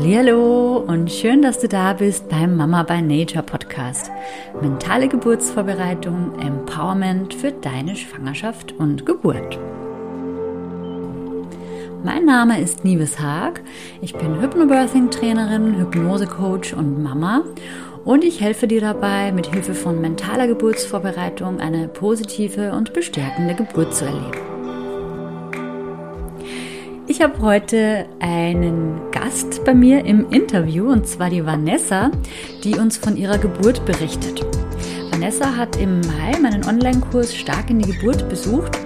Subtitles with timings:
[0.00, 4.12] Hallo und schön, dass du da bist beim Mama by Nature Podcast.
[4.62, 9.58] Mentale Geburtsvorbereitung, Empowerment für deine Schwangerschaft und Geburt.
[12.04, 13.60] Mein Name ist Nives Haag.
[14.00, 17.42] Ich bin Hypnobirthing Trainerin, Hypnose-Coach und Mama
[18.04, 23.96] und ich helfe dir dabei, mit Hilfe von mentaler Geburtsvorbereitung eine positive und bestärkende Geburt
[23.96, 24.57] zu erleben.
[27.10, 32.10] Ich habe heute einen Gast bei mir im Interview und zwar die Vanessa,
[32.64, 34.44] die uns von ihrer Geburt berichtet.
[35.10, 38.78] Vanessa hat im Mai meinen Online-Kurs Stark in die Geburt besucht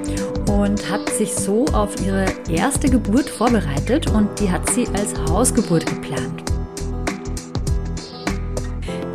[0.48, 5.84] und hat sich so auf ihre erste Geburt vorbereitet und die hat sie als Hausgeburt
[5.84, 6.45] geplant.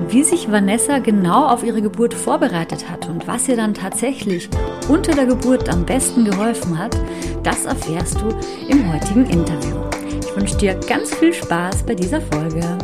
[0.10, 4.48] Wie sich Vanessa genau auf ihre Geburt vorbereitet hat und was ihr dann tatsächlich
[4.88, 6.96] unter der Geburt am besten geholfen hat,
[7.42, 8.30] das erfährst du
[8.70, 9.76] im heutigen Interview.
[10.20, 12.78] Ich wünsche dir ganz viel Spaß bei dieser Folge.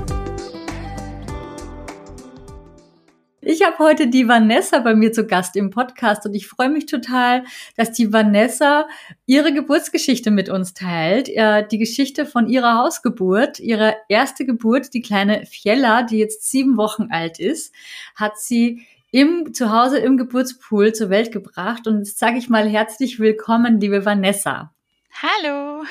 [3.45, 6.87] Ich habe heute die Vanessa bei mir zu Gast im Podcast und ich freue mich
[6.87, 7.43] total,
[7.75, 8.87] dass die Vanessa
[9.27, 11.27] ihre Geburtsgeschichte mit uns teilt.
[11.27, 17.09] Die Geschichte von ihrer Hausgeburt, ihre erste Geburt, die kleine Fiella, die jetzt sieben Wochen
[17.11, 17.71] alt ist,
[18.15, 21.85] hat sie im Zuhause im Geburtspool zur Welt gebracht.
[21.85, 24.73] Und jetzt sage ich mal herzlich willkommen, liebe Vanessa.
[25.21, 25.83] Hallo.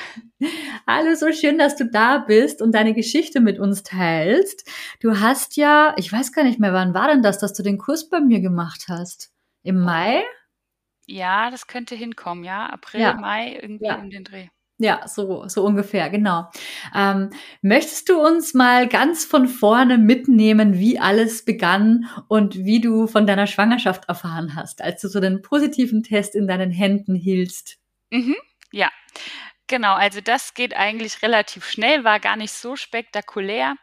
[0.85, 4.69] Hallo, so schön, dass du da bist und deine Geschichte mit uns teilst.
[4.99, 7.77] Du hast ja, ich weiß gar nicht mehr, wann war denn das, dass du den
[7.77, 9.31] Kurs bei mir gemacht hast?
[9.63, 10.21] Im Mai?
[11.07, 12.65] Ja, das könnte hinkommen, ja.
[12.65, 13.13] April, ja.
[13.13, 13.95] Mai, irgendwie ja.
[13.95, 14.49] um den Dreh.
[14.83, 16.49] Ja, so, so ungefähr, genau.
[16.93, 17.29] Ähm,
[17.61, 23.25] möchtest du uns mal ganz von vorne mitnehmen, wie alles begann und wie du von
[23.25, 27.77] deiner Schwangerschaft erfahren hast, als du so den positiven Test in deinen Händen hieltst?
[28.11, 28.35] Mhm,
[28.73, 28.91] ja,
[29.67, 29.93] genau.
[29.93, 33.75] Also das geht eigentlich relativ schnell, war gar nicht so spektakulär.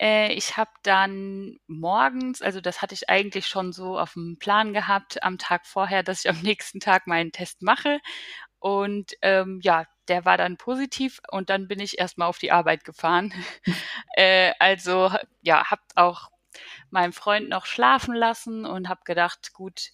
[0.00, 4.72] Äh, ich habe dann morgens, also das hatte ich eigentlich schon so auf dem Plan
[4.72, 8.00] gehabt, am Tag vorher, dass ich am nächsten Tag meinen Test mache.
[8.60, 12.84] Und ähm, ja, der war dann positiv und dann bin ich erstmal auf die Arbeit
[12.84, 13.32] gefahren.
[14.16, 15.10] äh, also
[15.42, 16.30] ja, hab auch
[16.90, 19.90] meinen Freund noch schlafen lassen und habe gedacht, gut,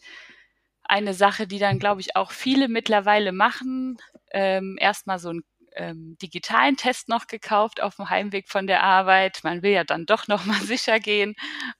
[0.85, 3.99] eine Sache, die dann, glaube ich, auch viele mittlerweile machen,
[4.33, 5.45] ähm, erstmal so einen
[5.77, 9.41] ähm, digitalen Test noch gekauft auf dem Heimweg von der Arbeit.
[9.43, 11.35] Man will ja dann doch noch mal sicher gehen.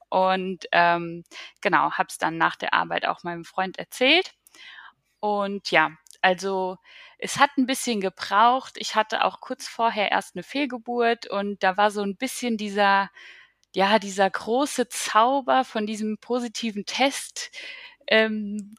[0.09, 1.23] Und ähm,
[1.61, 4.33] genau, habe es dann nach der Arbeit auch meinem Freund erzählt.
[5.19, 5.91] Und ja,
[6.21, 6.77] also
[7.25, 8.75] es hat ein bisschen gebraucht.
[8.77, 13.09] Ich hatte auch kurz vorher erst eine Fehlgeburt und da war so ein bisschen dieser,
[13.73, 17.51] ja, dieser große Zauber von diesem positiven Test,
[18.07, 18.75] ähm,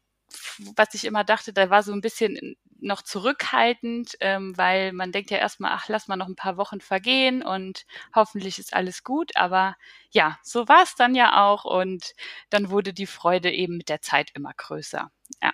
[0.76, 5.30] was ich immer dachte, da war so ein bisschen noch zurückhaltend, ähm, weil man denkt
[5.32, 7.84] ja erstmal, ach, lass mal noch ein paar Wochen vergehen und
[8.14, 9.36] hoffentlich ist alles gut.
[9.36, 9.74] Aber
[10.12, 12.12] ja, so war es dann ja auch und
[12.50, 15.10] dann wurde die Freude eben mit der Zeit immer größer.
[15.42, 15.52] Ja.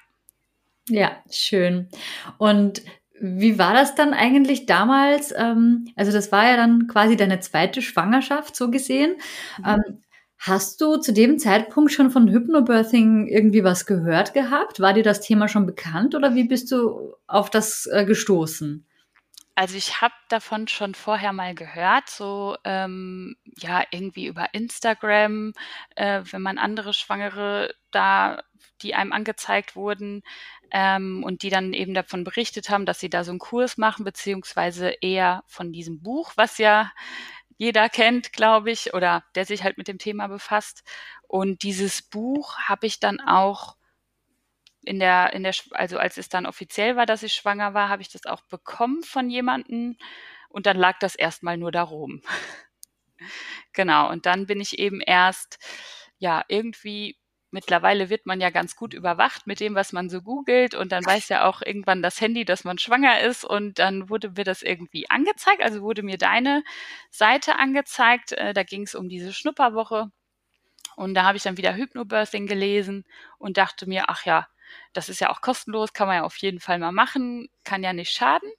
[0.88, 1.88] Ja, schön.
[2.38, 2.82] Und
[3.20, 5.32] wie war das dann eigentlich damals?
[5.36, 9.16] Ähm, also das war ja dann quasi deine zweite Schwangerschaft, so gesehen.
[9.58, 9.64] Mhm.
[9.66, 10.02] Ähm,
[10.38, 14.80] hast du zu dem Zeitpunkt schon von Hypnobirthing irgendwie was gehört gehabt?
[14.80, 18.84] War dir das Thema schon bekannt oder wie bist du auf das äh, gestoßen?
[19.54, 25.52] Also ich habe davon schon vorher mal gehört, so ähm, ja irgendwie über Instagram,
[25.94, 28.42] äh, wenn man andere Schwangere da,
[28.80, 30.22] die einem angezeigt wurden,
[30.72, 34.04] ähm, und die dann eben davon berichtet haben, dass sie da so einen Kurs machen,
[34.04, 36.90] beziehungsweise eher von diesem Buch, was ja
[37.58, 40.82] jeder kennt, glaube ich, oder der sich halt mit dem Thema befasst.
[41.28, 43.76] Und dieses Buch habe ich dann auch
[44.84, 48.02] in der, in der, also als es dann offiziell war, dass ich schwanger war, habe
[48.02, 49.96] ich das auch bekommen von jemandem
[50.48, 52.22] und dann lag das erstmal nur darum.
[53.72, 54.10] genau.
[54.10, 55.58] Und dann bin ich eben erst,
[56.18, 57.16] ja, irgendwie
[57.52, 61.04] mittlerweile wird man ja ganz gut überwacht mit dem, was man so googelt und dann
[61.04, 64.62] weiß ja auch irgendwann das Handy, dass man schwanger ist und dann wurde mir das
[64.62, 66.64] irgendwie angezeigt, also wurde mir deine
[67.10, 70.10] Seite angezeigt, äh, da ging es um diese Schnupperwoche
[70.96, 73.04] und da habe ich dann wieder Hypnobirthing gelesen
[73.38, 74.48] und dachte mir, ach ja,
[74.92, 77.92] das ist ja auch kostenlos, kann man ja auf jeden Fall mal machen, kann ja
[77.92, 78.50] nicht schaden.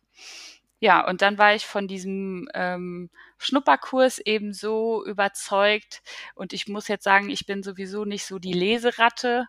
[0.84, 6.02] Ja, und dann war ich von diesem ähm, Schnupperkurs eben so überzeugt.
[6.36, 9.48] Und ich muss jetzt sagen, ich bin sowieso nicht so die Leseratte,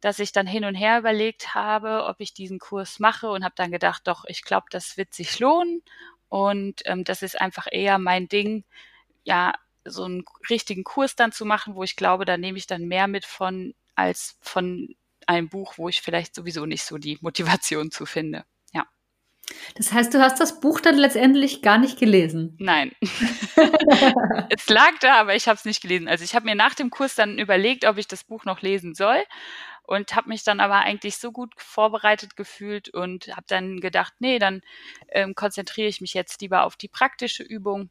[0.00, 3.56] dass ich dann hin und her überlegt habe, ob ich diesen Kurs mache und habe
[3.56, 5.82] dann gedacht, doch, ich glaube, das wird sich lohnen.
[6.28, 8.64] Und ähm, das ist einfach eher mein Ding,
[9.24, 9.54] ja,
[9.84, 13.08] so einen richtigen Kurs dann zu machen, wo ich glaube, da nehme ich dann mehr
[13.08, 14.94] mit von, als von
[15.26, 18.44] einem Buch, wo ich vielleicht sowieso nicht so die Motivation zu finde.
[19.74, 22.56] Das heißt, du hast das Buch dann letztendlich gar nicht gelesen?
[22.58, 22.92] Nein.
[24.50, 26.08] es lag da, aber ich habe es nicht gelesen.
[26.08, 28.94] Also ich habe mir nach dem Kurs dann überlegt, ob ich das Buch noch lesen
[28.94, 29.22] soll
[29.84, 34.38] und habe mich dann aber eigentlich so gut vorbereitet gefühlt und habe dann gedacht, nee,
[34.38, 34.62] dann
[35.08, 37.90] ähm, konzentriere ich mich jetzt lieber auf die praktische Übung.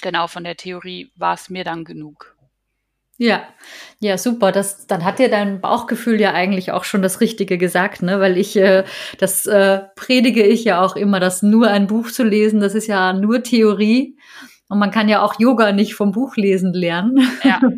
[0.00, 2.37] Genau, von der Theorie war es mir dann genug.
[3.20, 3.42] Ja,
[3.98, 4.52] ja, super.
[4.52, 8.20] Das, dann hat dir dein Bauchgefühl ja eigentlich auch schon das Richtige gesagt, ne?
[8.20, 8.84] Weil ich, äh,
[9.18, 12.86] das äh, predige ich ja auch immer, dass nur ein Buch zu lesen, das ist
[12.86, 14.16] ja nur Theorie.
[14.68, 17.28] Und man kann ja auch Yoga nicht vom Buch lesen lernen.
[17.44, 17.60] Ja.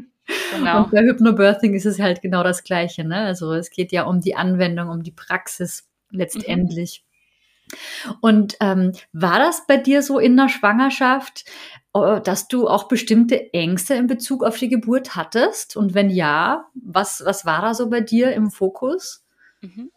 [0.52, 0.84] Genau.
[0.84, 3.02] Und bei Hypnobirthing ist es halt genau das Gleiche.
[3.02, 3.16] Ne?
[3.16, 7.02] Also es geht ja um die Anwendung, um die Praxis letztendlich.
[7.02, 8.14] Mhm.
[8.20, 11.44] Und ähm, war das bei dir so in der Schwangerschaft,
[11.92, 15.76] dass du auch bestimmte Ängste in Bezug auf die Geburt hattest?
[15.76, 19.24] Und wenn ja, was, was war da so bei dir im Fokus?
[19.60, 19.90] Mhm.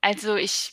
[0.00, 0.72] Also ich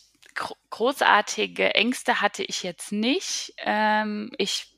[0.69, 3.53] großartige Ängste hatte ich jetzt nicht.
[3.57, 4.73] Ähm, ich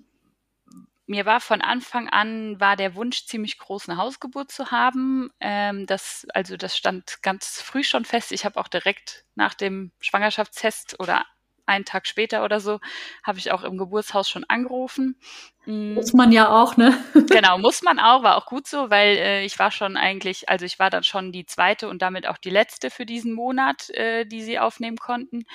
[1.08, 5.30] mir war von Anfang an war der Wunsch ziemlich groß, eine Hausgeburt zu haben.
[5.40, 8.32] Ähm, das, also das stand ganz früh schon fest.
[8.32, 11.24] Ich habe auch direkt nach dem Schwangerschaftstest oder
[11.66, 12.80] einen Tag später oder so,
[13.24, 15.18] habe ich auch im Geburtshaus schon angerufen.
[15.66, 15.94] Mm.
[15.94, 16.98] Muss man ja auch, ne?
[17.30, 20.66] genau, muss man auch, war auch gut so, weil äh, ich war schon eigentlich, also
[20.66, 24.26] ich war dann schon die zweite und damit auch die letzte für diesen Monat, äh,
[24.26, 25.46] die sie aufnehmen konnten.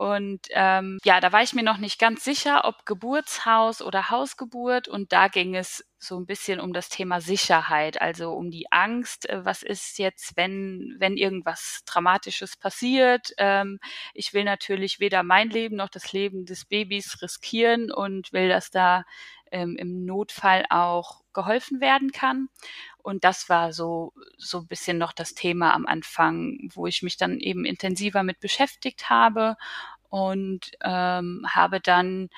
[0.00, 4.88] Und ähm, ja, da war ich mir noch nicht ganz sicher, ob Geburtshaus oder Hausgeburt.
[4.88, 9.28] Und da ging es so ein bisschen um das Thema Sicherheit, also um die Angst,
[9.28, 13.34] äh, was ist jetzt, wenn, wenn irgendwas Dramatisches passiert.
[13.36, 13.78] Ähm,
[14.14, 18.70] ich will natürlich weder mein Leben noch das Leben des Babys riskieren und will, dass
[18.70, 19.04] da
[19.50, 22.48] ähm, im Notfall auch geholfen werden kann.
[22.98, 27.16] Und das war so, so ein bisschen noch das Thema am Anfang, wo ich mich
[27.16, 29.56] dann eben intensiver mit beschäftigt habe
[30.08, 32.28] und ähm, habe dann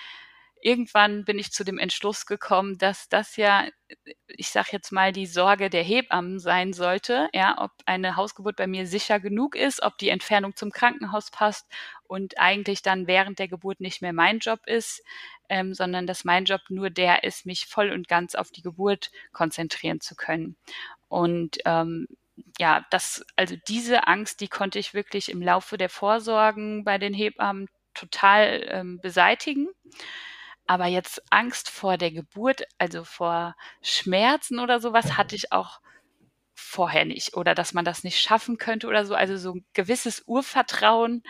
[0.63, 3.67] irgendwann bin ich zu dem Entschluss gekommen, dass das ja,
[4.29, 8.67] ich sage jetzt mal, die Sorge der Hebammen sein sollte, ja, ob eine Hausgeburt bei
[8.67, 11.67] mir sicher genug ist, ob die Entfernung zum Krankenhaus passt
[12.05, 15.03] und eigentlich dann während der Geburt nicht mehr mein Job ist,
[15.53, 19.11] ähm, sondern dass mein Job nur der ist, mich voll und ganz auf die Geburt
[19.33, 20.57] konzentrieren zu können.
[21.09, 22.09] Und ähm,
[22.59, 27.13] ja, das, also diese Angst, die konnte ich wirklich im Laufe der Vorsorgen bei den
[27.13, 29.69] Hebammen total ähm, beseitigen.
[30.67, 35.81] Aber jetzt Angst vor der Geburt, also vor Schmerzen oder sowas, hatte ich auch
[36.55, 37.37] vorher nicht.
[37.37, 39.15] Oder dass man das nicht schaffen könnte oder so.
[39.15, 41.23] Also so ein gewisses Urvertrauen,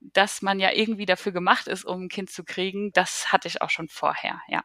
[0.00, 3.62] dass man ja irgendwie dafür gemacht ist, um ein Kind zu kriegen, das hatte ich
[3.62, 4.62] auch schon vorher, ja.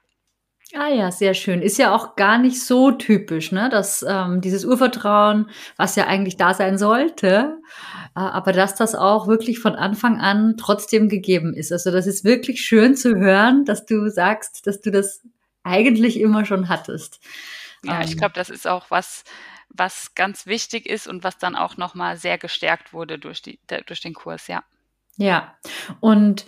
[0.76, 1.62] Ah ja, sehr schön.
[1.62, 3.70] Ist ja auch gar nicht so typisch, ne?
[3.70, 7.60] Dass ähm, dieses Urvertrauen, was ja eigentlich da sein sollte,
[8.16, 11.72] äh, aber dass das auch wirklich von Anfang an trotzdem gegeben ist.
[11.72, 15.22] Also das ist wirklich schön zu hören, dass du sagst, dass du das
[15.64, 17.20] eigentlich immer schon hattest.
[17.84, 19.26] Ja, ähm, ich glaube, das ist auch was,
[19.70, 24.02] was ganz wichtig ist und was dann auch nochmal sehr gestärkt wurde durch, die, durch
[24.02, 24.64] den Kurs, ja.
[25.18, 25.56] Ja,
[26.00, 26.46] und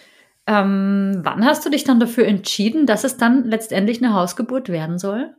[0.47, 4.97] ähm, wann hast du dich dann dafür entschieden, dass es dann letztendlich eine Hausgeburt werden
[4.99, 5.35] soll?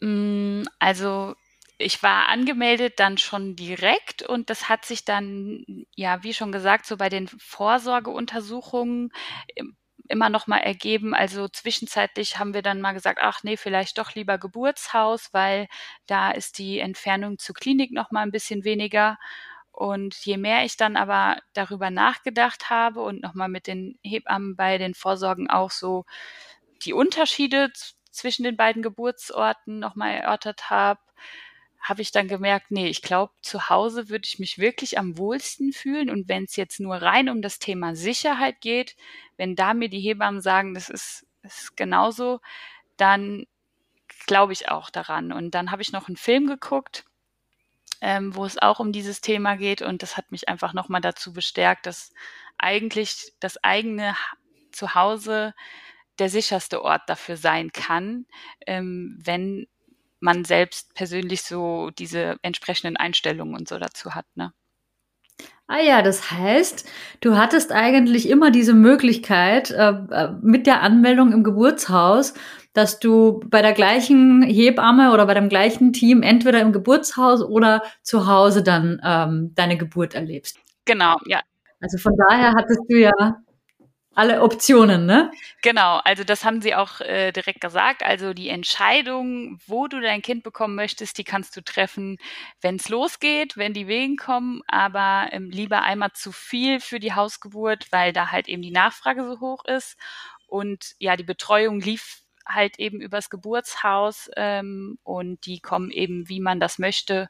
[0.00, 1.34] Mm, also
[1.78, 5.64] ich war angemeldet dann schon direkt und das hat sich dann,
[5.96, 9.10] ja, wie schon gesagt, so bei den Vorsorgeuntersuchungen
[10.08, 11.14] immer noch mal ergeben.
[11.14, 15.68] Also zwischenzeitlich haben wir dann mal gesagt, ach nee, vielleicht doch lieber Geburtshaus, weil
[16.06, 19.18] da ist die Entfernung zur Klinik noch mal ein bisschen weniger.
[19.72, 24.78] Und je mehr ich dann aber darüber nachgedacht habe und nochmal mit den Hebammen bei
[24.78, 26.04] den Vorsorgen auch so
[26.84, 27.72] die Unterschiede
[28.10, 31.00] zwischen den beiden Geburtsorten nochmal erörtert habe,
[31.80, 35.72] habe ich dann gemerkt, nee, ich glaube, zu Hause würde ich mich wirklich am wohlsten
[35.72, 36.10] fühlen.
[36.10, 38.94] Und wenn es jetzt nur rein um das Thema Sicherheit geht,
[39.36, 42.40] wenn da mir die Hebammen sagen, das ist, ist genauso,
[42.96, 43.46] dann
[44.26, 45.32] glaube ich auch daran.
[45.32, 47.04] Und dann habe ich noch einen Film geguckt
[48.02, 49.80] ähm, wo es auch um dieses Thema geht.
[49.80, 52.12] Und das hat mich einfach nochmal dazu bestärkt, dass
[52.58, 54.16] eigentlich das eigene
[54.72, 55.54] Zuhause
[56.18, 58.26] der sicherste Ort dafür sein kann,
[58.66, 59.66] ähm, wenn
[60.18, 64.26] man selbst persönlich so diese entsprechenden Einstellungen und so dazu hat.
[64.34, 64.52] Ne?
[65.68, 66.88] Ah ja, das heißt,
[67.20, 72.34] du hattest eigentlich immer diese Möglichkeit äh, äh mit der Anmeldung im Geburtshaus
[72.72, 77.82] dass du bei der gleichen Hebamme oder bei dem gleichen Team entweder im Geburtshaus oder
[78.02, 80.58] zu Hause dann ähm, deine Geburt erlebst.
[80.84, 81.40] Genau, ja.
[81.80, 83.12] Also von daher hattest du ja
[84.14, 85.30] alle Optionen, ne?
[85.62, 88.02] Genau, also das haben sie auch äh, direkt gesagt.
[88.02, 92.18] Also die Entscheidung, wo du dein Kind bekommen möchtest, die kannst du treffen,
[92.60, 97.14] wenn es losgeht, wenn die Wehen kommen, aber ähm, lieber einmal zu viel für die
[97.14, 99.96] Hausgeburt, weil da halt eben die Nachfrage so hoch ist.
[100.46, 102.21] Und ja, die Betreuung lief
[102.54, 107.28] halt eben übers Geburtshaus ähm, und die kommen eben, wie man das möchte,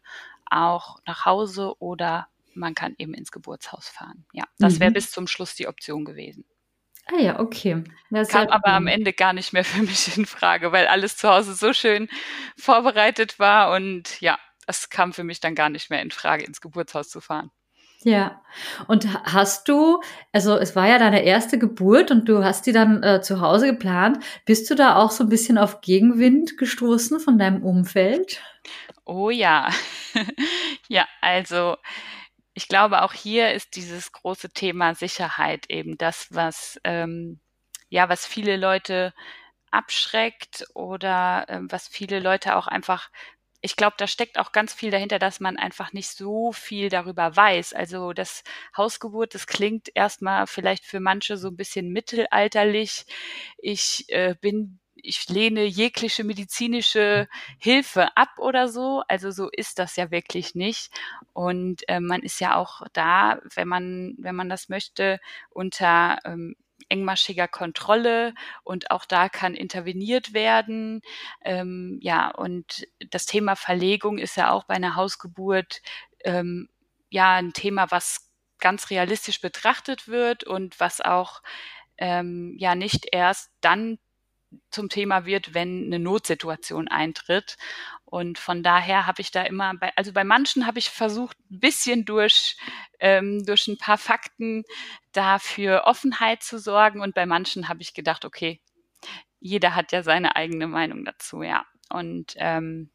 [0.51, 4.27] auch nach Hause oder man kann eben ins Geburtshaus fahren.
[4.33, 4.81] Ja, das mhm.
[4.81, 6.45] wäre bis zum Schluss die Option gewesen.
[7.07, 7.83] Ah ja, okay.
[8.11, 8.75] Das Kam aber cool.
[8.75, 12.09] am Ende gar nicht mehr für mich in Frage, weil alles zu Hause so schön
[12.57, 16.61] vorbereitet war und ja, es kam für mich dann gar nicht mehr in Frage, ins
[16.61, 17.51] Geburtshaus zu fahren.
[18.05, 18.43] Ja,
[18.89, 20.01] und hast du,
[20.33, 23.67] also es war ja deine erste Geburt und du hast die dann äh, zu Hause
[23.67, 24.23] geplant.
[24.45, 28.43] Bist du da auch so ein bisschen auf Gegenwind gestoßen von deinem Umfeld?
[29.05, 29.71] Oh ja,
[30.89, 31.77] ja, also
[32.55, 37.41] ich glaube, auch hier ist dieses große Thema Sicherheit eben das, was ähm,
[37.89, 39.13] ja, was viele Leute
[39.71, 43.11] abschreckt oder äh, was viele Leute auch einfach
[43.63, 47.35] ich glaube, da steckt auch ganz viel dahinter, dass man einfach nicht so viel darüber
[47.37, 47.73] weiß.
[47.75, 48.43] Also das
[48.77, 53.07] Hausgeburt, das klingt erstmal vielleicht für manche so ein bisschen mittelalterlich.
[53.59, 57.29] Ich äh, bin ich lehne jegliche medizinische
[57.59, 59.03] Hilfe ab oder so.
[59.09, 60.91] Also so ist das ja wirklich nicht.
[61.33, 65.19] Und äh, man ist ja auch da, wenn man, wenn man das möchte,
[65.51, 66.55] unter ähm,
[66.93, 71.01] engmaschiger Kontrolle und auch da kann interveniert werden.
[71.43, 75.81] Ähm, ja, und das Thema Verlegung ist ja auch bei einer Hausgeburt
[76.25, 76.69] ähm,
[77.11, 81.43] ja ein Thema, was ganz realistisch betrachtet wird und was auch
[81.99, 83.99] ähm, ja nicht erst dann
[84.71, 87.57] zum Thema wird, wenn eine Notsituation eintritt.
[88.13, 91.61] Und von daher habe ich da immer, bei, also bei manchen habe ich versucht, ein
[91.61, 92.59] bisschen durch,
[93.01, 94.65] ähm, durch ein paar Fakten
[95.13, 97.01] dafür Offenheit zu sorgen.
[97.01, 98.61] Und bei manchen habe ich gedacht, okay,
[99.41, 101.65] jeder hat ja seine eigene Meinung dazu, ja.
[101.89, 102.91] Und ähm,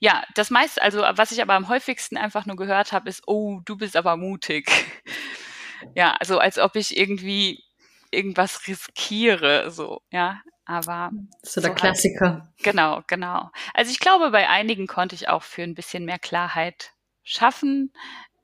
[0.00, 3.60] ja, das meiste, also was ich aber am häufigsten einfach nur gehört habe, ist, oh,
[3.66, 4.70] du bist aber mutig.
[5.94, 7.62] ja, also als ob ich irgendwie
[8.12, 10.40] irgendwas riskiere, so, ja.
[10.64, 11.10] Aber.
[11.42, 12.42] So der so Klassiker.
[12.42, 13.50] Halt, genau, genau.
[13.74, 16.92] Also ich glaube, bei einigen konnte ich auch für ein bisschen mehr Klarheit
[17.24, 17.92] schaffen,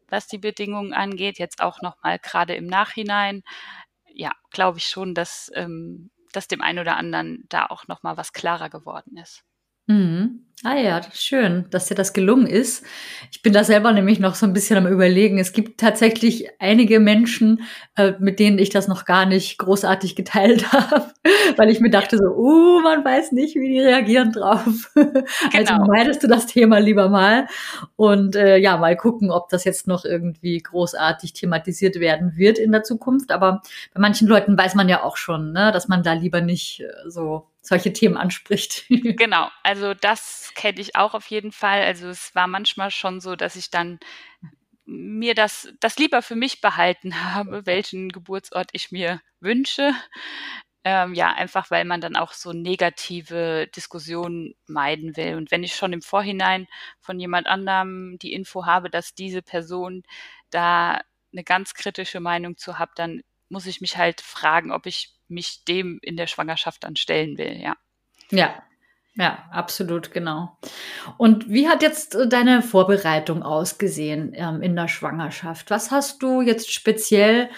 [0.09, 1.39] was die Bedingungen angeht.
[1.39, 3.43] Jetzt auch nochmal gerade im Nachhinein.
[4.13, 8.33] Ja, glaube ich schon, dass, ähm, dass dem einen oder anderen da auch nochmal was
[8.33, 9.45] klarer geworden ist.
[9.87, 10.48] Mhm.
[10.65, 12.85] Ah ja, schön, dass dir das gelungen ist.
[13.31, 15.39] Ich bin da selber nämlich noch so ein bisschen am Überlegen.
[15.39, 17.63] Es gibt tatsächlich einige Menschen,
[17.97, 21.13] äh, mit denen ich das noch gar nicht großartig geteilt habe,
[21.57, 24.91] weil ich mir dachte so, uh, man weiß nicht, wie die reagieren drauf.
[25.53, 25.81] Also genau.
[25.81, 27.47] Also meidest du das Thema lieber mal
[27.97, 32.73] und äh, ja, mal gucken, ob das jetzt noch irgendwie großartig thematisiert werden wird in
[32.73, 33.31] der Zukunft.
[33.31, 33.63] Aber
[33.95, 37.11] bei manchen Leuten weiß man ja auch schon, ne, dass man da lieber nicht äh,
[37.11, 38.87] so solche Themen anspricht.
[38.91, 41.83] genau, also das kenne ich auch auf jeden Fall.
[41.83, 43.99] Also es war manchmal schon so, dass ich dann
[44.85, 49.93] mir das, das lieber für mich behalten habe, welchen Geburtsort ich mir wünsche.
[50.85, 55.35] Ähm, ja, einfach weil man dann auch so negative Diskussionen meiden will.
[55.37, 56.67] Und wenn ich schon im Vorhinein
[57.01, 60.05] von jemand anderem die Info habe, dass diese Person
[60.51, 61.01] da
[61.33, 65.65] eine ganz kritische Meinung zu hat, dann muss ich mich halt fragen, ob ich mich
[65.65, 67.77] dem in der Schwangerschaft dann stellen will, ja.
[68.31, 68.63] Ja,
[69.19, 70.57] ja, absolut, genau.
[71.17, 75.71] Und wie hat jetzt äh, deine Vorbereitung ausgesehen ähm, in der Schwangerschaft?
[75.71, 77.51] Was hast du jetzt speziell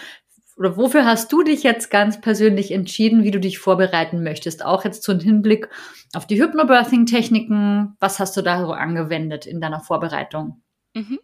[0.56, 4.64] oder wofür hast du dich jetzt ganz persönlich entschieden, wie du dich vorbereiten möchtest?
[4.64, 5.68] Auch jetzt zum Hinblick
[6.14, 7.94] auf die Hypnobirthing-Techniken.
[8.00, 10.62] Was hast du da so angewendet in deiner Vorbereitung?
[10.94, 11.18] Mhm.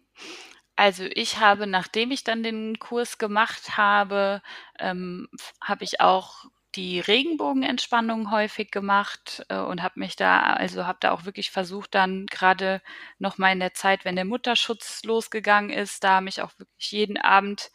[0.75, 4.43] Also ich habe, nachdem ich dann den Kurs gemacht habe,
[4.79, 5.27] ähm,
[5.61, 6.45] habe ich auch
[6.77, 11.95] die Regenbogenentspannung häufig gemacht äh, und habe mich da, also habe da auch wirklich versucht,
[11.95, 12.81] dann gerade
[13.19, 17.17] noch mal in der Zeit, wenn der Mutterschutz losgegangen ist, da mich auch wirklich jeden
[17.17, 17.71] Abend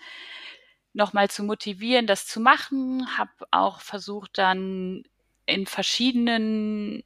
[0.95, 3.19] noch mal zu motivieren, das zu machen.
[3.19, 5.05] Habe auch versucht, dann
[5.47, 7.03] in verschiedenen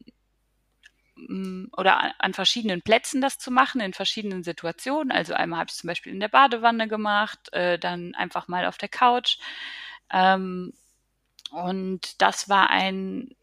[1.17, 5.11] Mm, oder an verschiedenen Plätzen das zu machen, in verschiedenen Situationen.
[5.11, 8.77] Also einmal habe ich zum Beispiel in der Badewanne gemacht, äh, dann einfach mal auf
[8.79, 9.39] der Couch.
[10.13, 10.73] Ähm,
[11.51, 13.35] und das war ein,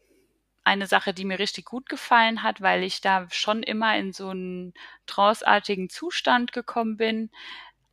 [0.64, 4.30] eine Sache, die mir richtig gut gefallen hat, weil ich da schon immer in so
[4.30, 4.74] einen
[5.06, 7.30] tranceartigen Zustand gekommen bin,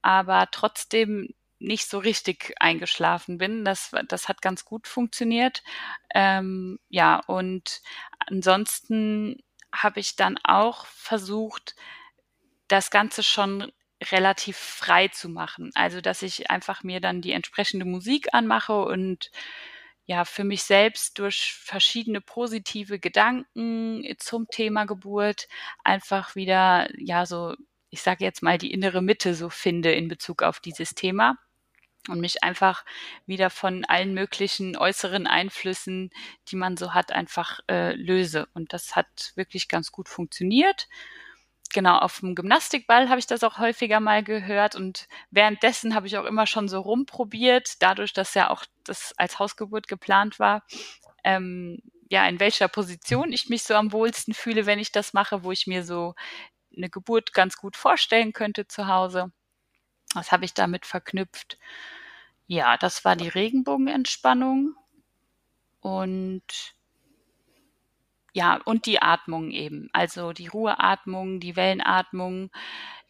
[0.01, 3.63] aber trotzdem nicht so richtig eingeschlafen bin.
[3.65, 5.63] Das, das hat ganz gut funktioniert.
[6.13, 7.81] Ähm, ja, und
[8.27, 11.75] ansonsten habe ich dann auch versucht,
[12.67, 13.71] das Ganze schon
[14.11, 15.71] relativ frei zu machen.
[15.75, 19.31] Also, dass ich einfach mir dann die entsprechende Musik anmache und
[20.05, 25.47] ja, für mich selbst durch verschiedene positive Gedanken zum Thema Geburt
[25.83, 27.55] einfach wieder, ja, so,
[27.89, 31.37] ich sage jetzt mal, die innere Mitte so finde in Bezug auf dieses Thema
[32.09, 32.83] und mich einfach
[33.25, 36.09] wieder von allen möglichen äußeren Einflüssen,
[36.47, 38.47] die man so hat, einfach äh, löse.
[38.53, 40.87] Und das hat wirklich ganz gut funktioniert
[41.73, 46.17] genau, auf dem Gymnastikball habe ich das auch häufiger mal gehört und währenddessen habe ich
[46.17, 50.63] auch immer schon so rumprobiert, dadurch, dass ja auch das als Hausgeburt geplant war,
[51.23, 55.43] ähm, ja, in welcher Position ich mich so am wohlsten fühle, wenn ich das mache,
[55.43, 56.15] wo ich mir so
[56.75, 59.31] eine Geburt ganz gut vorstellen könnte zu Hause.
[60.13, 61.57] Was habe ich damit verknüpft?
[62.47, 64.75] Ja, das war die Regenbogenentspannung
[65.79, 66.75] und
[68.33, 69.89] ja, und die Atmung eben.
[69.93, 72.49] Also die Ruheatmung, die Wellenatmung,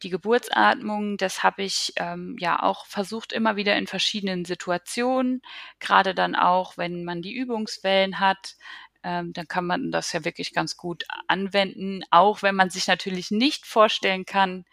[0.03, 5.41] die Geburtsatmung, das habe ich ähm, ja auch versucht, immer wieder in verschiedenen Situationen,
[5.79, 8.55] gerade dann auch, wenn man die Übungswellen hat,
[9.03, 13.31] ähm, dann kann man das ja wirklich ganz gut anwenden, auch wenn man sich natürlich
[13.31, 14.65] nicht vorstellen kann,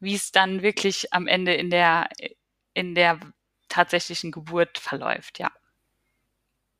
[0.00, 2.08] wie es dann wirklich am Ende in der,
[2.74, 3.18] in der
[3.68, 5.50] tatsächlichen Geburt verläuft, ja.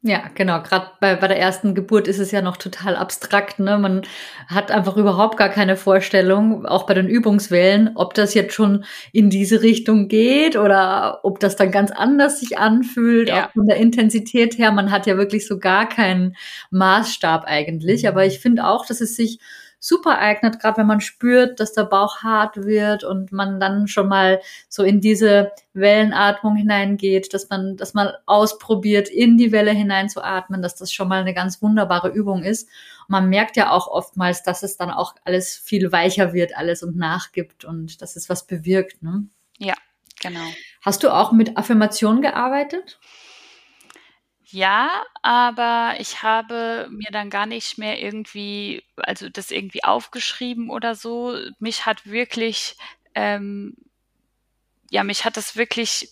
[0.06, 0.62] Ja, genau.
[0.62, 3.58] Gerade bei, bei der ersten Geburt ist es ja noch total abstrakt.
[3.58, 3.76] Ne?
[3.76, 4.02] Man
[4.46, 9.30] hat einfach überhaupt gar keine Vorstellung, auch bei den Übungswellen, ob das jetzt schon in
[9.30, 13.46] diese Richtung geht oder ob das dann ganz anders sich anfühlt, ja.
[13.46, 14.70] auch von der Intensität her.
[14.70, 16.36] Man hat ja wirklich so gar keinen
[16.70, 18.06] Maßstab eigentlich.
[18.06, 19.40] Aber ich finde auch, dass es sich
[19.78, 24.08] super eignet, gerade wenn man spürt, dass der Bauch hart wird und man dann schon
[24.08, 30.62] mal so in diese Wellenatmung hineingeht, dass man das mal ausprobiert, in die Welle hineinzuatmen,
[30.62, 32.68] dass das schon mal eine ganz wunderbare Übung ist.
[33.08, 36.82] Und man merkt ja auch oftmals, dass es dann auch alles viel weicher wird, alles
[36.82, 39.02] und nachgibt und dass es was bewirkt.
[39.02, 39.28] Ne?
[39.58, 39.74] Ja,
[40.20, 40.46] genau.
[40.82, 42.98] Hast du auch mit Affirmationen gearbeitet?
[44.48, 50.94] Ja, aber ich habe mir dann gar nicht mehr irgendwie, also das irgendwie aufgeschrieben oder
[50.94, 51.36] so.
[51.58, 52.76] Mich hat wirklich,
[53.14, 53.74] ähm,
[54.90, 56.10] ja, mich hat das wirklich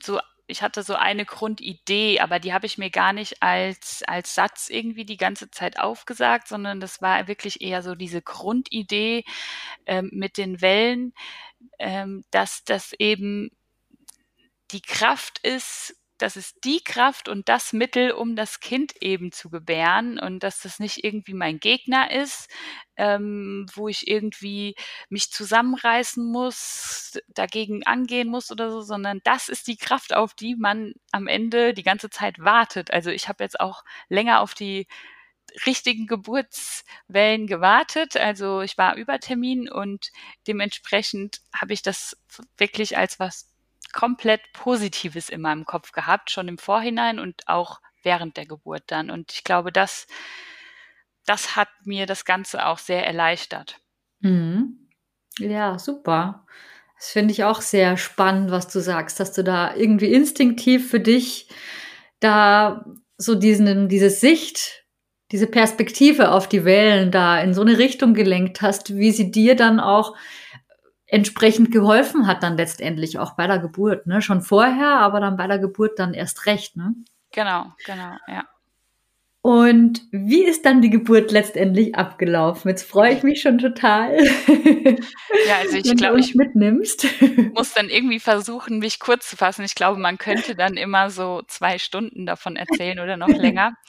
[0.00, 4.34] so, ich hatte so eine Grundidee, aber die habe ich mir gar nicht als, als
[4.34, 9.24] Satz irgendwie die ganze Zeit aufgesagt, sondern das war wirklich eher so diese Grundidee
[9.86, 11.14] ähm, mit den Wellen,
[11.78, 13.50] ähm, dass das eben
[14.70, 19.50] die Kraft ist, das ist die Kraft und das Mittel, um das Kind eben zu
[19.50, 22.48] gebären und dass das nicht irgendwie mein Gegner ist,
[22.96, 24.76] ähm, wo ich irgendwie
[25.08, 30.54] mich zusammenreißen muss, dagegen angehen muss oder so, sondern das ist die Kraft, auf die
[30.54, 32.92] man am Ende die ganze Zeit wartet.
[32.92, 34.86] Also ich habe jetzt auch länger auf die
[35.66, 38.16] richtigen Geburtswellen gewartet.
[38.16, 40.10] Also ich war über Termin und
[40.46, 42.16] dementsprechend habe ich das
[42.56, 43.51] wirklich als was
[43.92, 49.10] komplett Positives in meinem Kopf gehabt, schon im Vorhinein und auch während der Geburt dann.
[49.10, 50.06] Und ich glaube, das,
[51.26, 53.78] das hat mir das Ganze auch sehr erleichtert.
[54.20, 54.88] Mhm.
[55.38, 56.46] Ja, super.
[56.96, 61.00] Das finde ich auch sehr spannend, was du sagst, dass du da irgendwie instinktiv für
[61.00, 61.48] dich
[62.20, 62.84] da
[63.16, 64.84] so diesen, diese Sicht,
[65.32, 69.56] diese Perspektive auf die Wellen da in so eine Richtung gelenkt hast, wie sie dir
[69.56, 70.16] dann auch
[71.12, 74.22] entsprechend geholfen hat dann letztendlich auch bei der Geburt, ne?
[74.22, 76.94] Schon vorher, aber dann bei der Geburt dann erst recht, ne?
[77.32, 78.44] Genau, genau, ja.
[79.44, 82.68] Und wie ist dann die Geburt letztendlich abgelaufen?
[82.68, 84.16] Jetzt freue ich mich schon total.
[85.48, 87.06] Ja, also ich glaube, ich mitnimmst.
[87.54, 89.64] muss dann irgendwie versuchen, mich kurz zu fassen.
[89.64, 93.74] Ich glaube, man könnte dann immer so zwei Stunden davon erzählen oder noch länger.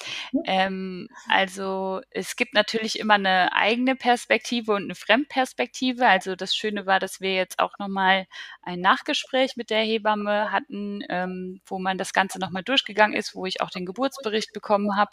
[0.45, 6.05] Ähm, also es gibt natürlich immer eine eigene Perspektive und eine Fremdperspektive.
[6.05, 8.25] Also das Schöne war, dass wir jetzt auch nochmal
[8.61, 13.45] ein Nachgespräch mit der Hebamme hatten, ähm, wo man das Ganze nochmal durchgegangen ist, wo
[13.45, 15.11] ich auch den Geburtsbericht bekommen habe.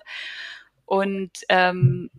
[0.85, 2.11] Und ähm,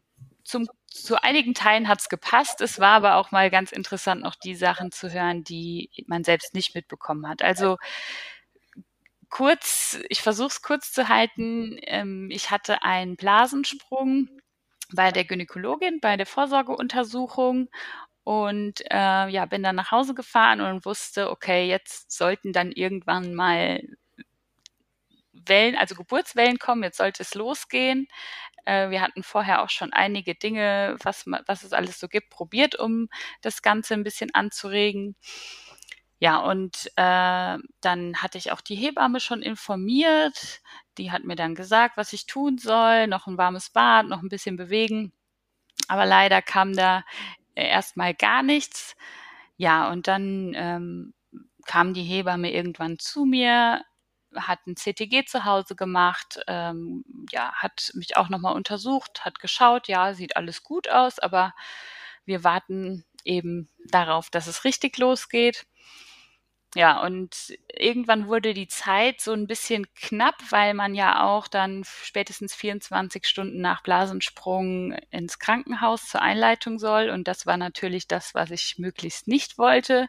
[0.43, 2.61] zum, zu einigen Teilen hat es gepasst.
[2.61, 6.53] Es war aber auch mal ganz interessant, noch die Sachen zu hören, die man selbst
[6.53, 7.41] nicht mitbekommen hat.
[7.41, 7.77] Also
[9.29, 11.77] kurz, ich versuche es kurz zu halten.
[11.83, 14.29] Ähm, ich hatte einen Blasensprung
[14.93, 17.69] bei der Gynäkologin, bei der Vorsorgeuntersuchung
[18.23, 23.33] und äh, ja, bin dann nach Hause gefahren und wusste, okay, jetzt sollten dann irgendwann
[23.33, 23.81] mal
[25.47, 28.07] Wellen, also Geburtswellen kommen, jetzt sollte es losgehen.
[28.65, 32.77] Äh, wir hatten vorher auch schon einige Dinge, was, was es alles so gibt, probiert,
[32.79, 33.09] um
[33.41, 35.15] das Ganze ein bisschen anzuregen.
[36.19, 40.61] Ja, und äh, dann hatte ich auch die Hebamme schon informiert.
[40.99, 44.29] Die hat mir dann gesagt, was ich tun soll, noch ein warmes Bad, noch ein
[44.29, 45.13] bisschen bewegen.
[45.87, 47.03] Aber leider kam da
[47.55, 48.95] erstmal gar nichts.
[49.57, 51.13] Ja, und dann ähm,
[51.65, 53.83] kam die Hebamme irgendwann zu mir,
[54.35, 59.87] hat ein CTG zu Hause gemacht, ähm, ja, hat mich auch nochmal untersucht, hat geschaut,
[59.87, 61.53] ja, sieht alles gut aus, aber
[62.25, 65.65] wir warten eben darauf, dass es richtig losgeht.
[66.73, 71.83] Ja, und irgendwann wurde die Zeit so ein bisschen knapp, weil man ja auch dann
[71.83, 77.09] spätestens 24 Stunden nach Blasensprung ins Krankenhaus zur Einleitung soll.
[77.09, 80.07] Und das war natürlich das, was ich möglichst nicht wollte,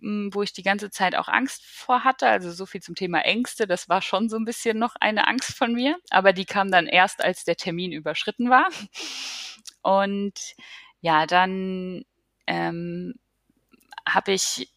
[0.00, 2.28] wo ich die ganze Zeit auch Angst vor hatte.
[2.28, 3.66] Also so viel zum Thema Ängste.
[3.66, 5.96] Das war schon so ein bisschen noch eine Angst von mir.
[6.10, 8.68] Aber die kam dann erst, als der Termin überschritten war.
[9.82, 10.34] Und
[11.00, 12.04] ja, dann
[12.46, 13.14] ähm,
[14.06, 14.68] habe ich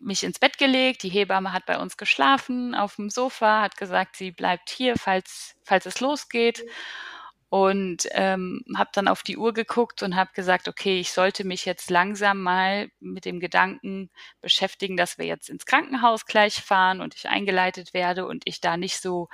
[0.00, 1.02] mich ins Bett gelegt.
[1.02, 5.56] Die Hebamme hat bei uns geschlafen auf dem Sofa, hat gesagt, sie bleibt hier, falls,
[5.64, 6.64] falls es losgeht.
[7.48, 11.64] Und ähm, habe dann auf die Uhr geguckt und habe gesagt, okay, ich sollte mich
[11.64, 17.14] jetzt langsam mal mit dem Gedanken beschäftigen, dass wir jetzt ins Krankenhaus gleich fahren und
[17.14, 19.28] ich eingeleitet werde und ich da nicht so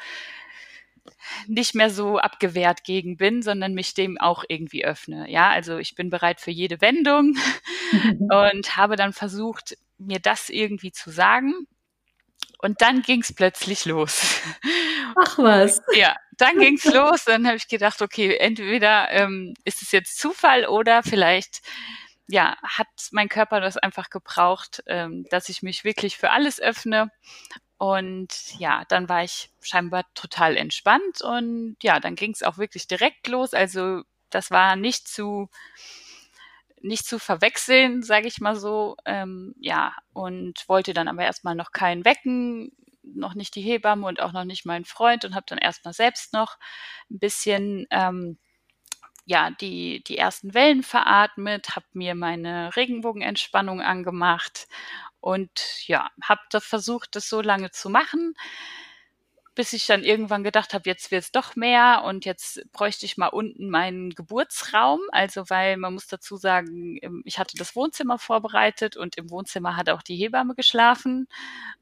[1.46, 5.29] nicht mehr so abgewehrt gegen bin, sondern mich dem auch irgendwie öffne.
[5.31, 7.37] Ja, also ich bin bereit für jede Wendung
[8.20, 11.66] und habe dann versucht, mir das irgendwie zu sagen.
[12.59, 14.40] Und dann ging es plötzlich los.
[15.16, 15.83] Ach was.
[15.94, 17.24] Ja, dann ging es los.
[17.24, 21.61] Dann habe ich gedacht, okay, entweder ähm, ist es jetzt Zufall oder vielleicht
[22.28, 27.11] ja, hat mein Körper das einfach gebraucht, ähm, dass ich mich wirklich für alles öffne.
[27.78, 32.87] Und ja, dann war ich scheinbar total entspannt und ja, dann ging es auch wirklich
[32.87, 33.55] direkt los.
[33.55, 35.48] Also das war nicht zu
[36.82, 38.96] nicht zu verwechseln, sage ich mal so.
[39.04, 44.20] Ähm, ja, und wollte dann aber erstmal noch keinen wecken, noch nicht die Hebamme und
[44.20, 46.56] auch noch nicht meinen Freund und habe dann erstmal selbst noch
[47.10, 48.38] ein bisschen ähm,
[49.24, 54.66] ja, die, die ersten Wellen veratmet, habe mir meine Regenbogenentspannung angemacht
[55.20, 58.34] und ja, habe versucht, das so lange zu machen,
[59.54, 63.16] bis ich dann irgendwann gedacht habe, jetzt wird es doch mehr und jetzt bräuchte ich
[63.16, 65.00] mal unten meinen Geburtsraum.
[65.10, 69.90] Also weil man muss dazu sagen, ich hatte das Wohnzimmer vorbereitet und im Wohnzimmer hat
[69.90, 71.28] auch die Hebamme geschlafen.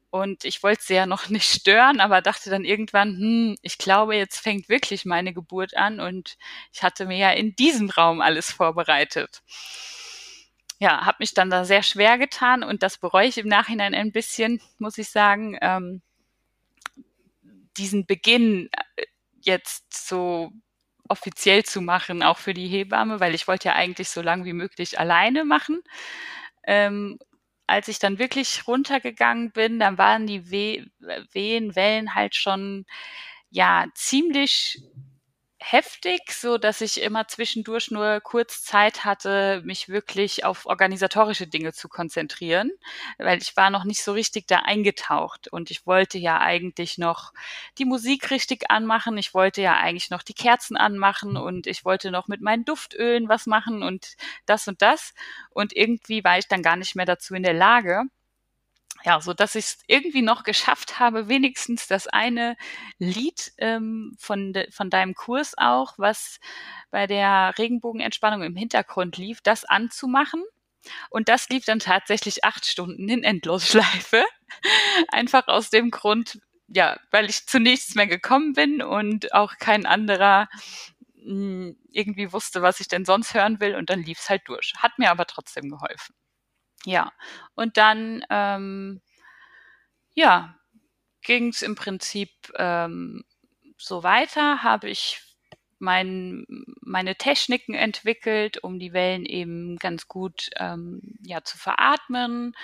[0.09, 4.15] Und ich wollte sie ja noch nicht stören, aber dachte dann irgendwann, hm, ich glaube,
[4.17, 6.37] jetzt fängt wirklich meine Geburt an und
[6.73, 9.41] ich hatte mir ja in diesem Raum alles vorbereitet.
[10.79, 14.11] Ja, habe mich dann da sehr schwer getan und das bereue ich im Nachhinein ein
[14.11, 15.57] bisschen, muss ich sagen.
[15.61, 16.01] Ähm,
[17.77, 19.05] diesen Beginn äh,
[19.41, 20.51] jetzt so
[21.09, 24.53] offiziell zu machen, auch für die Hebamme, weil ich wollte ja eigentlich so lange wie
[24.53, 25.81] möglich alleine machen.
[26.65, 27.19] Ähm,
[27.67, 30.85] als ich dann wirklich runtergegangen bin, dann waren die Weh
[31.33, 32.85] Wehenwellen halt schon
[33.49, 34.81] ja ziemlich
[35.61, 41.71] heftig, so dass ich immer zwischendurch nur kurz Zeit hatte, mich wirklich auf organisatorische Dinge
[41.71, 42.71] zu konzentrieren,
[43.19, 45.47] weil ich war noch nicht so richtig da eingetaucht.
[45.47, 47.31] Und ich wollte ja eigentlich noch
[47.77, 52.11] die Musik richtig anmachen, ich wollte ja eigentlich noch die Kerzen anmachen und ich wollte
[52.11, 55.13] noch mit meinen Duftölen was machen und das und das.
[55.51, 58.05] Und irgendwie war ich dann gar nicht mehr dazu in der Lage
[59.03, 62.55] ja, so dass ich es irgendwie noch geschafft habe, wenigstens das eine
[62.99, 66.39] Lied ähm, von, de, von deinem Kurs auch, was
[66.91, 70.43] bei der Regenbogenentspannung im Hintergrund lief, das anzumachen.
[71.09, 74.23] Und das lief dann tatsächlich acht Stunden in Endlosschleife.
[75.09, 79.85] Einfach aus dem Grund, ja, weil ich zu nichts mehr gekommen bin und auch kein
[79.85, 80.47] anderer
[81.15, 83.75] hm, irgendwie wusste, was ich denn sonst hören will.
[83.75, 84.73] Und dann lief es halt durch.
[84.77, 86.15] Hat mir aber trotzdem geholfen.
[86.85, 87.11] Ja,
[87.55, 89.01] und dann, ähm,
[90.13, 90.55] ja,
[91.23, 93.23] ging es im Prinzip ähm,
[93.77, 95.21] so weiter, habe ich
[95.79, 96.45] mein,
[96.81, 102.55] meine Techniken entwickelt, um die Wellen eben ganz gut ähm, ja, zu veratmen.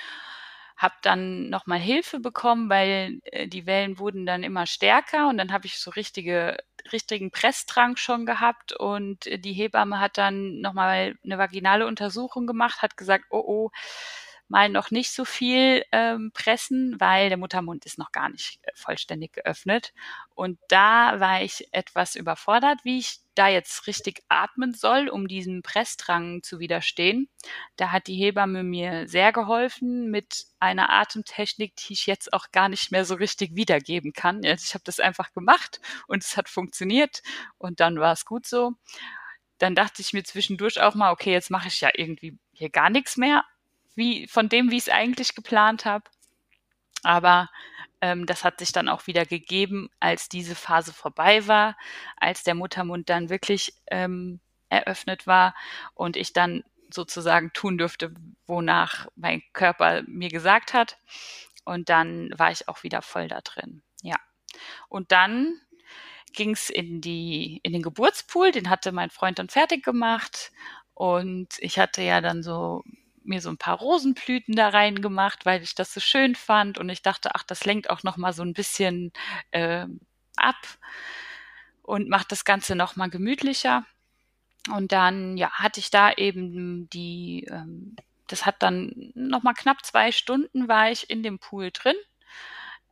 [0.78, 5.52] Habe dann nochmal Hilfe bekommen, weil äh, die Wellen wurden dann immer stärker und dann
[5.52, 6.58] habe ich so richtige,
[6.92, 12.96] richtigen Presstrank schon gehabt und die Hebamme hat dann nochmal eine vaginale Untersuchung gemacht, hat
[12.98, 13.72] gesagt, oh oh,
[14.50, 18.72] mal noch nicht so viel ähm, pressen, weil der Muttermund ist noch gar nicht äh,
[18.76, 19.94] vollständig geöffnet.
[20.36, 25.62] Und da war ich etwas überfordert, wie ich da jetzt richtig atmen soll, um diesem
[25.62, 27.30] Pressdrang zu widerstehen.
[27.76, 32.70] Da hat die Hebamme mir sehr geholfen mit einer Atemtechnik, die ich jetzt auch gar
[32.70, 34.44] nicht mehr so richtig wiedergeben kann.
[34.46, 37.22] Also ich habe das einfach gemacht und es hat funktioniert
[37.58, 38.74] und dann war es gut so.
[39.60, 42.90] Dann dachte ich mir zwischendurch auch mal, okay, jetzt mache ich ja irgendwie hier gar
[42.90, 43.44] nichts mehr,
[43.98, 46.06] wie von dem, wie ich es eigentlich geplant habe.
[47.04, 47.50] Aber
[48.00, 51.76] ähm, das hat sich dann auch wieder gegeben, als diese Phase vorbei war,
[52.16, 55.56] als der Muttermund dann wirklich ähm, eröffnet war
[55.94, 58.14] und ich dann sozusagen tun dürfte,
[58.46, 60.98] wonach mein Körper mir gesagt hat.
[61.66, 63.82] Und dann war ich auch wieder voll da drin.
[64.02, 64.16] Ja.
[64.88, 65.60] Und dann
[66.34, 70.52] ging es in in den Geburtspool, den hatte mein Freund dann fertig gemacht
[70.94, 72.84] und ich hatte ja dann so
[73.28, 76.90] mir so ein paar Rosenblüten da rein gemacht, weil ich das so schön fand und
[76.90, 79.12] ich dachte, ach, das lenkt auch noch mal so ein bisschen
[79.52, 79.86] äh,
[80.36, 80.58] ab
[81.82, 83.86] und macht das Ganze noch mal gemütlicher.
[84.74, 87.96] Und dann ja hatte ich da eben die, ähm,
[88.28, 91.96] das hat dann noch mal knapp zwei Stunden war ich in dem Pool drin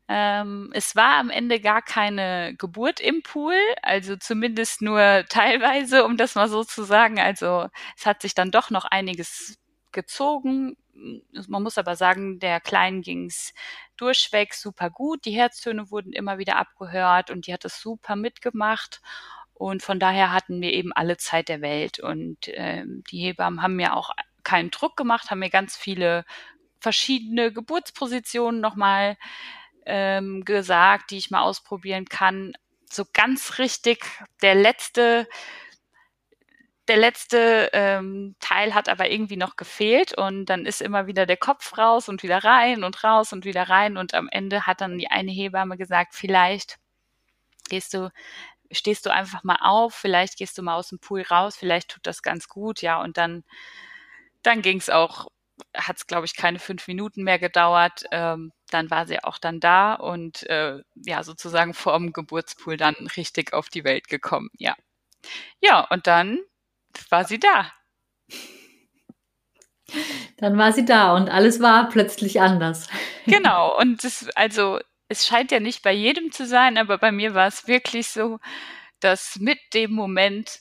[0.08, 6.17] ähm, es war am Ende gar keine Geburt im Pool, also zumindest nur teilweise, um
[6.17, 7.19] das mal so zu sagen.
[7.19, 7.67] Also
[7.98, 9.58] es hat sich dann doch noch einiges
[9.95, 10.77] gezogen.
[11.47, 13.53] Man muss aber sagen, der Kleinen ging's
[13.97, 15.25] durchweg super gut.
[15.25, 19.01] Die Herztöne wurden immer wieder abgehört und die hat es super mitgemacht.
[19.55, 21.99] Und von daher hatten wir eben alle Zeit der Welt.
[21.99, 24.12] Und ähm, die Hebammen haben mir auch
[24.43, 26.25] keinen Druck gemacht, haben mir ganz viele
[26.79, 29.17] verschiedene Geburtspositionen nochmal
[29.86, 32.53] ähm, gesagt, die ich mal ausprobieren kann.
[32.89, 34.05] So ganz richtig,
[34.41, 35.27] der letzte,
[36.88, 41.38] der letzte ähm, Teil hat aber irgendwie noch gefehlt und dann ist immer wieder der
[41.38, 44.98] Kopf raus und wieder rein und raus und wieder rein und am Ende hat dann
[44.98, 46.78] die eine Hebamme gesagt, vielleicht
[47.69, 48.12] gehst du
[48.71, 52.06] stehst du einfach mal auf, vielleicht gehst du mal aus dem Pool raus, vielleicht tut
[52.08, 53.43] das ganz gut, ja, und dann,
[54.43, 55.28] dann ging es auch
[55.76, 58.04] hat es, glaube ich, keine fünf Minuten mehr gedauert.
[58.12, 62.95] Ähm, dann war sie auch dann da und äh, ja, sozusagen vor dem Geburtspool dann
[63.15, 64.50] richtig auf die Welt gekommen.
[64.58, 64.76] Ja.
[65.62, 66.39] Ja, und dann
[67.10, 67.71] war sie da.
[70.38, 72.88] Dann war sie da und alles war plötzlich anders.
[73.25, 77.34] Genau, und es, also es scheint ja nicht bei jedem zu sein, aber bei mir
[77.34, 78.39] war es wirklich so,
[78.99, 80.60] dass mit dem Moment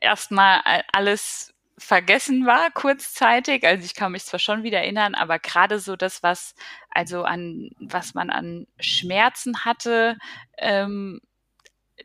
[0.00, 3.66] erstmal alles vergessen war kurzzeitig.
[3.66, 6.54] Also ich kann mich zwar schon wieder erinnern, aber gerade so das, was
[6.90, 10.16] also an was man an Schmerzen hatte,
[10.58, 11.20] ähm,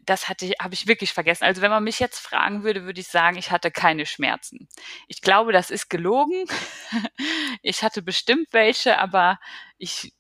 [0.06, 1.43] das hatte habe ich wirklich vergessen.
[1.45, 4.67] Also wenn man mich jetzt fragen würde, würde ich sagen, ich hatte keine Schmerzen.
[5.08, 6.45] Ich glaube, das ist gelogen.
[7.62, 9.39] ich hatte bestimmt welche, aber
[9.78, 10.13] ich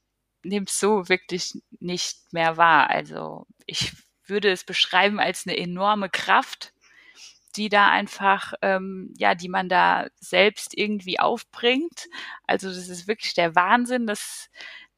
[0.43, 2.89] nehme es so wirklich nicht mehr wahr.
[2.89, 3.93] Also ich
[4.25, 6.73] würde es beschreiben als eine enorme Kraft,
[7.55, 12.07] die da einfach, ähm, ja, die man da selbst irgendwie aufbringt.
[12.47, 14.49] Also das ist wirklich der Wahnsinn, dass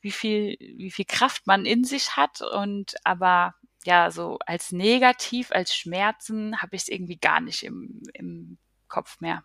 [0.01, 3.55] wie viel, wie viel Kraft man in sich hat und aber
[3.85, 9.19] ja, so als negativ, als Schmerzen habe ich es irgendwie gar nicht im, im Kopf
[9.21, 9.43] mehr.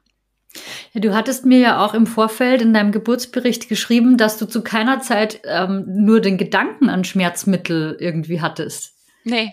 [0.93, 4.63] Ja, du hattest mir ja auch im Vorfeld in deinem Geburtsbericht geschrieben, dass du zu
[4.63, 8.95] keiner Zeit ähm, nur den Gedanken an Schmerzmittel irgendwie hattest.
[9.25, 9.53] Nee,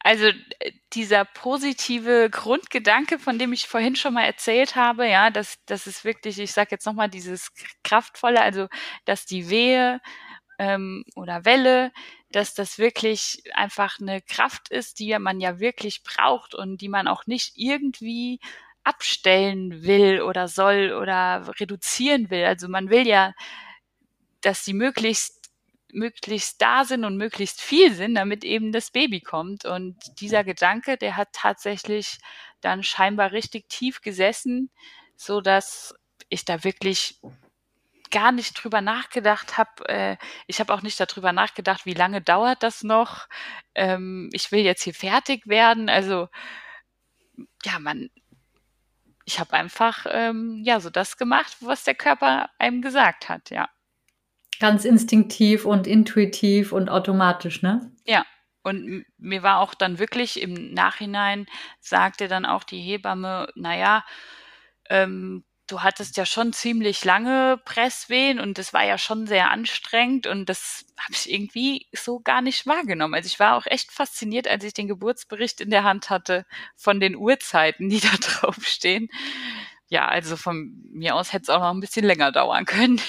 [0.00, 5.58] also äh, dieser positive Grundgedanke, von dem ich vorhin schon mal erzählt habe, ja, dass
[5.66, 7.52] das ist wirklich, ich sage jetzt nochmal dieses
[7.84, 8.68] kraftvolle, also
[9.04, 10.00] dass die Wehe
[10.58, 11.92] ähm, oder Welle,
[12.32, 17.08] dass das wirklich einfach eine Kraft ist, die man ja wirklich braucht und die man
[17.08, 18.40] auch nicht irgendwie
[18.84, 22.44] abstellen will oder soll oder reduzieren will.
[22.44, 23.32] Also man will ja,
[24.40, 25.42] dass sie möglichst
[25.92, 29.64] möglichst da sind und möglichst viel sind, damit eben das Baby kommt.
[29.66, 32.18] Und dieser Gedanke, der hat tatsächlich
[32.62, 34.70] dann scheinbar richtig tief gesessen,
[35.16, 35.94] so dass
[36.30, 37.20] ich da wirklich
[38.12, 39.88] gar nicht drüber nachgedacht habe.
[39.88, 43.26] Äh, ich habe auch nicht darüber nachgedacht, wie lange dauert das noch.
[43.74, 45.88] Ähm, ich will jetzt hier fertig werden.
[45.88, 46.28] Also
[47.64, 48.10] ja, man,
[49.24, 53.50] ich habe einfach ähm, ja so das gemacht, was der Körper einem gesagt hat.
[53.50, 53.68] Ja.
[54.60, 57.90] Ganz instinktiv und intuitiv und automatisch, ne?
[58.04, 58.24] Ja.
[58.64, 61.46] Und mir war auch dann wirklich im Nachhinein,
[61.80, 64.04] sagte dann auch die Hebamme, naja,
[64.88, 65.42] ähm,
[65.72, 70.48] du hattest ja schon ziemlich lange Presswehen und das war ja schon sehr anstrengend und
[70.48, 73.14] das habe ich irgendwie so gar nicht wahrgenommen.
[73.14, 76.44] Also ich war auch echt fasziniert, als ich den Geburtsbericht in der Hand hatte
[76.76, 79.08] von den Uhrzeiten, die da draufstehen.
[79.88, 83.00] Ja, also von mir aus hätte es auch noch ein bisschen länger dauern können.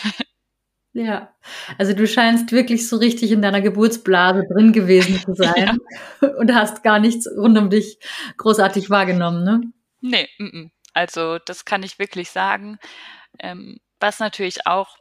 [0.95, 1.33] Ja,
[1.79, 5.79] also du scheinst wirklich so richtig in deiner Geburtsblase drin gewesen zu sein
[6.21, 6.27] ja.
[6.37, 7.97] und hast gar nichts rund um dich
[8.37, 9.61] großartig wahrgenommen, ne?
[10.01, 10.72] Nee, m -m.
[10.93, 12.79] Also das kann ich wirklich sagen.
[13.39, 14.97] Ähm, was natürlich auch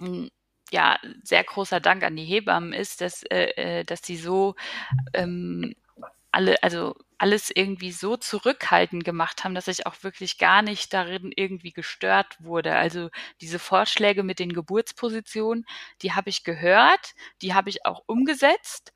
[0.00, 0.30] hm,
[0.72, 4.56] ja sehr großer Dank an die Hebammen ist, dass äh, äh dass sie so
[5.14, 5.74] ähm,
[6.32, 11.32] alle, also alles irgendwie so zurückhaltend gemacht haben, dass ich auch wirklich gar nicht darin
[11.34, 12.76] irgendwie gestört wurde.
[12.76, 15.66] Also diese Vorschläge mit den Geburtspositionen,
[16.02, 18.92] die habe ich gehört, die habe ich auch umgesetzt,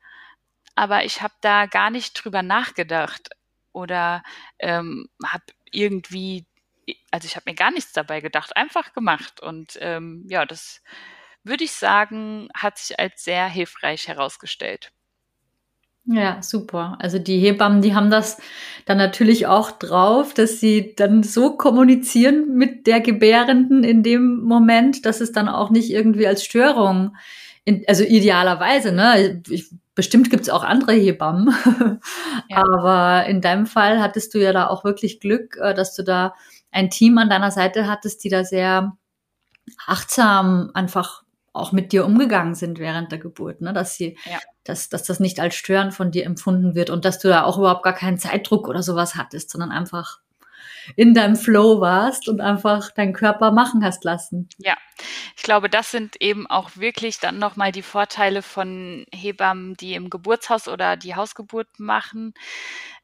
[0.75, 3.29] aber ich habe da gar nicht drüber nachgedacht
[3.73, 4.23] oder
[4.59, 5.43] ähm, habe
[5.75, 6.45] irgendwie
[7.11, 9.39] also ich habe mir gar nichts dabei gedacht, einfach gemacht.
[9.41, 10.81] Und ähm, ja, das
[11.43, 14.91] würde ich sagen, hat sich als sehr hilfreich herausgestellt.
[16.07, 16.97] Ja, super.
[16.99, 18.37] Also die Hebammen, die haben das
[18.85, 25.05] dann natürlich auch drauf, dass sie dann so kommunizieren mit der Gebärenden in dem Moment,
[25.07, 27.15] dass es dann auch nicht irgendwie als Störung,
[27.63, 29.41] in, also idealerweise, ne?
[29.49, 31.55] Ich, bestimmt gibt's auch andere Hebammen,
[32.49, 32.57] ja.
[32.57, 36.35] aber in deinem Fall hattest du ja da auch wirklich Glück, äh, dass du da
[36.71, 38.97] ein Team an deiner Seite hattest, die da sehr
[39.87, 43.71] achtsam einfach auch mit dir umgegangen sind während der Geburt, ne?
[43.71, 44.39] dass sie, ja.
[44.65, 47.57] dass, dass das nicht als Stören von dir empfunden wird und dass du da auch
[47.57, 50.19] überhaupt gar keinen Zeitdruck oder sowas hattest, sondern einfach
[50.95, 54.49] in deinem Flow warst und einfach deinen Körper machen hast lassen.
[54.57, 54.75] Ja,
[55.35, 60.09] ich glaube, das sind eben auch wirklich dann nochmal die Vorteile von Hebammen, die im
[60.09, 62.33] Geburtshaus oder die Hausgeburt machen,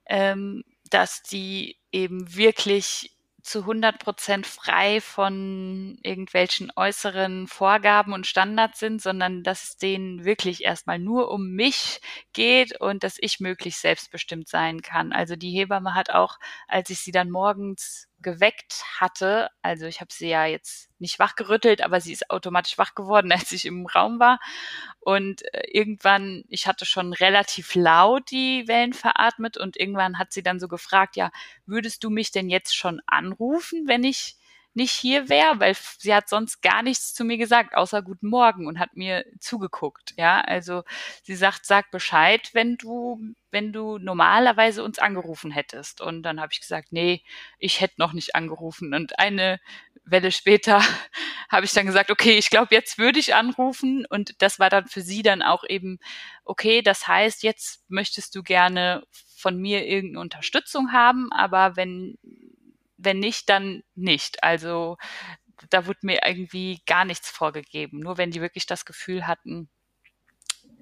[0.05, 3.11] ähm, dass die eben wirklich
[3.43, 10.25] zu 100 Prozent frei von irgendwelchen äußeren Vorgaben und Standards sind, sondern dass es denen
[10.25, 12.01] wirklich erstmal nur um mich
[12.33, 15.13] geht und dass ich möglichst selbstbestimmt sein kann.
[15.13, 20.11] Also die Hebamme hat auch, als ich sie dann morgens geweckt hatte, also ich habe
[20.13, 24.19] sie ja jetzt nicht wachgerüttelt, aber sie ist automatisch wach geworden, als ich im Raum
[24.19, 24.39] war.
[24.99, 30.43] Und äh, irgendwann, ich hatte schon relativ laut die Wellen veratmet und irgendwann hat sie
[30.43, 31.31] dann so gefragt, ja,
[31.65, 34.35] würdest du mich denn jetzt schon anrufen, wenn ich
[34.73, 38.67] nicht hier wäre, weil sie hat sonst gar nichts zu mir gesagt, außer Guten Morgen
[38.67, 40.13] und hat mir zugeguckt.
[40.17, 40.83] Ja, also
[41.23, 43.19] sie sagt, sag Bescheid, wenn du,
[43.51, 45.99] wenn du normalerweise uns angerufen hättest.
[45.99, 47.23] Und dann habe ich gesagt, nee,
[47.59, 48.93] ich hätte noch nicht angerufen.
[48.93, 49.59] Und eine
[50.05, 50.81] Welle später
[51.49, 54.05] habe ich dann gesagt, okay, ich glaube, jetzt würde ich anrufen.
[54.09, 55.99] Und das war dann für sie dann auch eben,
[56.45, 59.03] okay, das heißt, jetzt möchtest du gerne
[59.35, 62.15] von mir irgendeine Unterstützung haben, aber wenn
[63.03, 64.43] wenn nicht, dann nicht.
[64.43, 64.97] Also
[65.69, 67.99] da wurde mir irgendwie gar nichts vorgegeben.
[67.99, 69.69] Nur wenn die wirklich das Gefühl hatten,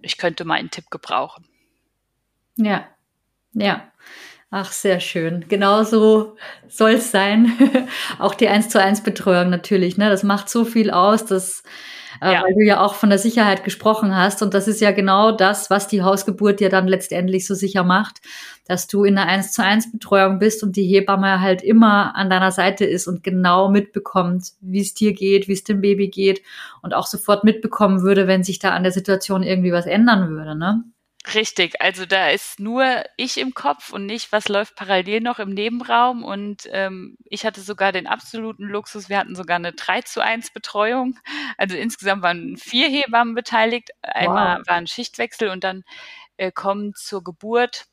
[0.01, 1.47] ich könnte mal einen Tipp gebrauchen.
[2.55, 2.87] Ja,
[3.53, 3.91] ja.
[4.51, 5.47] Ach, sehr schön.
[5.47, 6.35] Genauso
[6.67, 7.51] soll es sein.
[8.19, 9.97] auch die 1 zu 1 Betreuung natürlich.
[9.97, 10.09] Ne?
[10.09, 11.61] Das macht so viel aus, dass
[12.21, 12.43] äh, ja.
[12.43, 14.41] weil du ja auch von der Sicherheit gesprochen hast.
[14.41, 18.21] Und das ist ja genau das, was die Hausgeburt dir dann letztendlich so sicher macht,
[18.69, 22.29] dass du in einer 1 zu 1 Betreuung bist und die Hebamme halt immer an
[22.29, 26.43] deiner Seite ist und genau mitbekommt, wie es dir geht, wie es dem Baby geht
[26.83, 30.55] und auch sofort mitbekommen würde, wenn sich da an der Situation irgendwie was ändern würde,
[30.55, 30.83] ne?
[31.33, 35.49] Richtig, also da ist nur ich im Kopf und nicht, was läuft parallel noch im
[35.49, 36.23] Nebenraum.
[36.23, 40.51] Und ähm, ich hatte sogar den absoluten Luxus, wir hatten sogar eine 3 zu 1
[40.51, 41.17] Betreuung.
[41.57, 43.89] Also insgesamt waren vier Hebammen beteiligt.
[44.01, 44.67] Einmal wow.
[44.67, 45.83] war ein Schichtwechsel und dann
[46.37, 47.85] äh, kommen zur Geburt.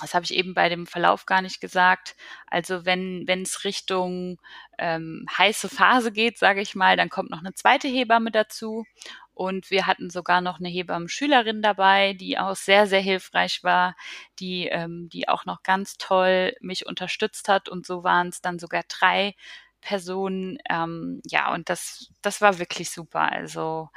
[0.00, 2.16] Das habe ich eben bei dem Verlauf gar nicht gesagt.
[2.48, 4.38] Also wenn wenn es Richtung
[4.78, 8.84] ähm, heiße Phase geht, sage ich mal, dann kommt noch eine zweite Hebamme dazu
[9.32, 13.94] und wir hatten sogar noch eine Hebammen-Schülerin dabei, die auch sehr, sehr hilfreich war,
[14.38, 17.68] die, ähm, die auch noch ganz toll mich unterstützt hat.
[17.68, 19.34] Und so waren es dann sogar drei
[19.82, 20.58] Personen.
[20.70, 23.30] Ähm, ja, und das, das war wirklich super.
[23.30, 23.90] Also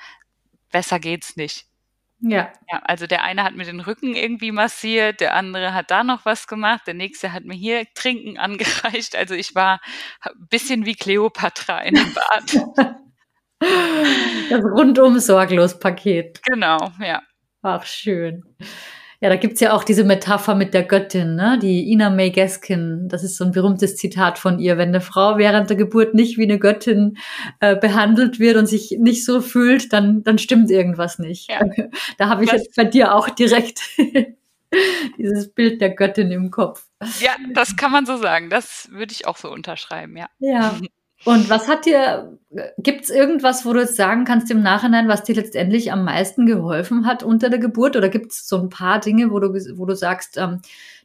[0.71, 1.68] besser geht's nicht.
[2.21, 2.51] Ja.
[2.69, 2.81] ja.
[2.83, 6.47] Also der eine hat mir den Rücken irgendwie massiert, der andere hat da noch was
[6.47, 9.15] gemacht, der nächste hat mir hier Trinken angereicht.
[9.15, 9.79] Also ich war
[10.21, 12.95] ein bisschen wie Cleopatra in dem Bad.
[14.49, 16.41] Das rundum sorglos Paket.
[16.43, 17.21] Genau, ja.
[17.61, 18.45] Ach, schön.
[19.21, 21.59] Ja, da gibt's ja auch diese Metapher mit der Göttin, ne?
[21.61, 23.09] Die Ina May Gaskin.
[23.09, 24.77] Das ist so ein berühmtes Zitat von ihr.
[24.77, 27.17] Wenn eine Frau während der Geburt nicht wie eine Göttin
[27.59, 31.49] äh, behandelt wird und sich nicht so fühlt, dann, dann stimmt irgendwas nicht.
[31.49, 31.59] Ja.
[32.17, 32.61] Da habe ich Was?
[32.61, 33.81] jetzt bei dir auch direkt
[35.17, 36.85] dieses Bild der Göttin im Kopf.
[37.19, 38.49] Ja, das kann man so sagen.
[38.49, 40.29] Das würde ich auch so unterschreiben, ja.
[40.39, 40.77] Ja.
[41.25, 42.37] Und was hat dir,
[42.77, 46.45] gibt es irgendwas, wo du jetzt sagen kannst im Nachhinein, was dir letztendlich am meisten
[46.45, 47.95] geholfen hat unter der Geburt?
[47.95, 50.61] Oder gibt es so ein paar Dinge, wo du, wo du sagst, ähm,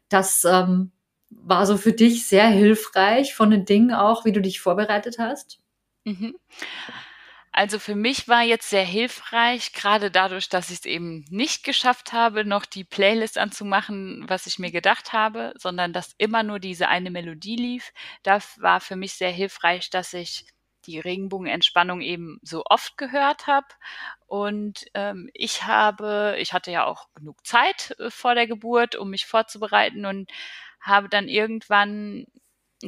[0.09, 0.93] das ähm,
[1.31, 5.59] war so für dich sehr hilfreich von den Dingen auch, wie du dich vorbereitet hast?
[6.05, 6.37] Mhm.
[7.57, 12.13] Also für mich war jetzt sehr hilfreich, gerade dadurch, dass ich es eben nicht geschafft
[12.13, 16.89] habe, noch die Playlist anzumachen, was ich mir gedacht habe, sondern dass immer nur diese
[16.89, 17.93] eine Melodie lief.
[18.25, 20.47] Das war für mich sehr hilfreich, dass ich
[20.87, 23.69] die Regenbogenentspannung eben so oft gehört habe.
[24.27, 29.11] Und ähm, ich habe, ich hatte ja auch genug Zeit äh, vor der Geburt, um
[29.11, 30.29] mich vorzubereiten und
[30.81, 32.27] habe dann irgendwann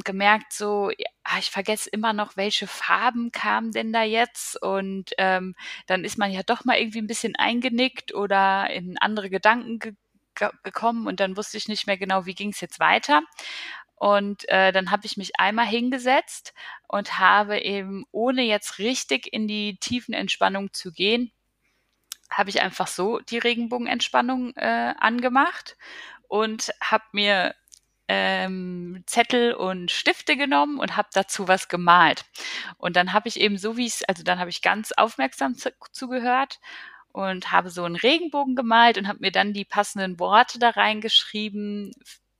[0.03, 1.07] gemerkt, so, ja,
[1.39, 4.61] ich vergesse immer noch, welche Farben kamen denn da jetzt.
[4.61, 5.55] Und ähm,
[5.87, 9.93] dann ist man ja doch mal irgendwie ein bisschen eingenickt oder in andere Gedanken ge
[10.61, 13.23] gekommen und dann wusste ich nicht mehr genau, wie ging es jetzt weiter.
[13.95, 16.53] Und äh, dann habe ich mich einmal hingesetzt
[16.87, 21.31] und habe eben, ohne jetzt richtig in die tiefen Entspannung zu gehen,
[22.29, 25.77] habe ich einfach so die Regenbogenentspannung äh, angemacht
[26.27, 27.55] und habe mir
[28.07, 32.25] ähm, Zettel und Stifte genommen und habe dazu was gemalt.
[32.77, 35.71] Und dann habe ich eben so wie es, also dann habe ich ganz aufmerksam zu,
[35.91, 36.59] zugehört
[37.11, 41.91] und habe so einen Regenbogen gemalt und habe mir dann die passenden Worte da reingeschrieben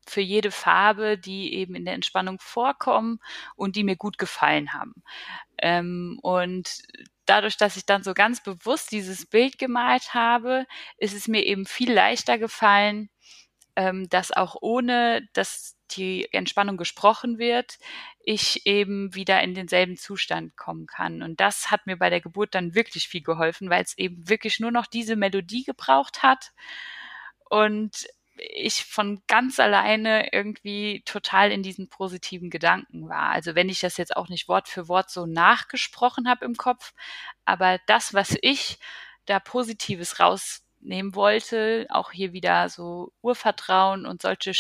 [0.05, 3.19] für jede Farbe, die eben in der Entspannung vorkommen
[3.55, 4.93] und die mir gut gefallen haben.
[5.57, 6.81] Ähm, und
[7.25, 10.65] dadurch, dass ich dann so ganz bewusst dieses Bild gemalt habe,
[10.97, 13.09] ist es mir eben viel leichter gefallen,
[13.77, 17.77] ähm, dass auch ohne, dass die Entspannung gesprochen wird,
[18.19, 21.21] ich eben wieder in denselben Zustand kommen kann.
[21.21, 24.59] Und das hat mir bei der Geburt dann wirklich viel geholfen, weil es eben wirklich
[24.59, 26.51] nur noch diese Melodie gebraucht hat.
[27.49, 28.07] Und
[28.37, 33.29] ich von ganz alleine irgendwie total in diesen positiven Gedanken war.
[33.29, 36.93] Also wenn ich das jetzt auch nicht Wort für Wort so nachgesprochen habe im Kopf,
[37.45, 38.79] aber das, was ich
[39.25, 40.19] da Positives
[40.87, 44.53] rausnehmen wollte, auch hier wieder so Urvertrauen und solche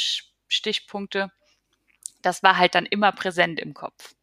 [0.47, 1.31] Stichpunkte,
[2.21, 4.13] das war halt dann immer präsent im Kopf.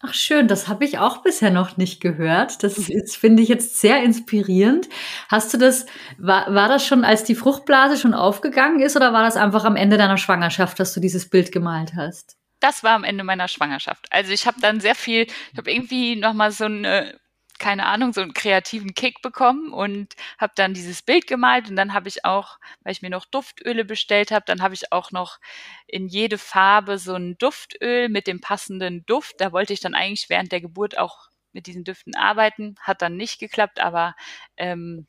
[0.00, 2.62] Ach schön, das habe ich auch bisher noch nicht gehört.
[2.62, 3.04] Das mhm.
[3.08, 4.88] finde ich jetzt sehr inspirierend.
[5.28, 5.86] Hast du das,
[6.18, 9.74] war, war das schon, als die Fruchtblase schon aufgegangen ist oder war das einfach am
[9.74, 12.36] Ende deiner Schwangerschaft, dass du dieses Bild gemalt hast?
[12.60, 14.06] Das war am Ende meiner Schwangerschaft.
[14.10, 17.18] Also ich habe dann sehr viel, ich habe irgendwie nochmal so eine
[17.58, 21.94] keine Ahnung, so einen kreativen Kick bekommen und habe dann dieses Bild gemalt und dann
[21.94, 25.38] habe ich auch, weil ich mir noch Duftöle bestellt habe, dann habe ich auch noch
[25.86, 29.36] in jede Farbe so ein Duftöl mit dem passenden Duft.
[29.38, 33.16] Da wollte ich dann eigentlich während der Geburt auch mit diesen Düften arbeiten, hat dann
[33.16, 34.14] nicht geklappt, aber
[34.56, 35.06] ähm,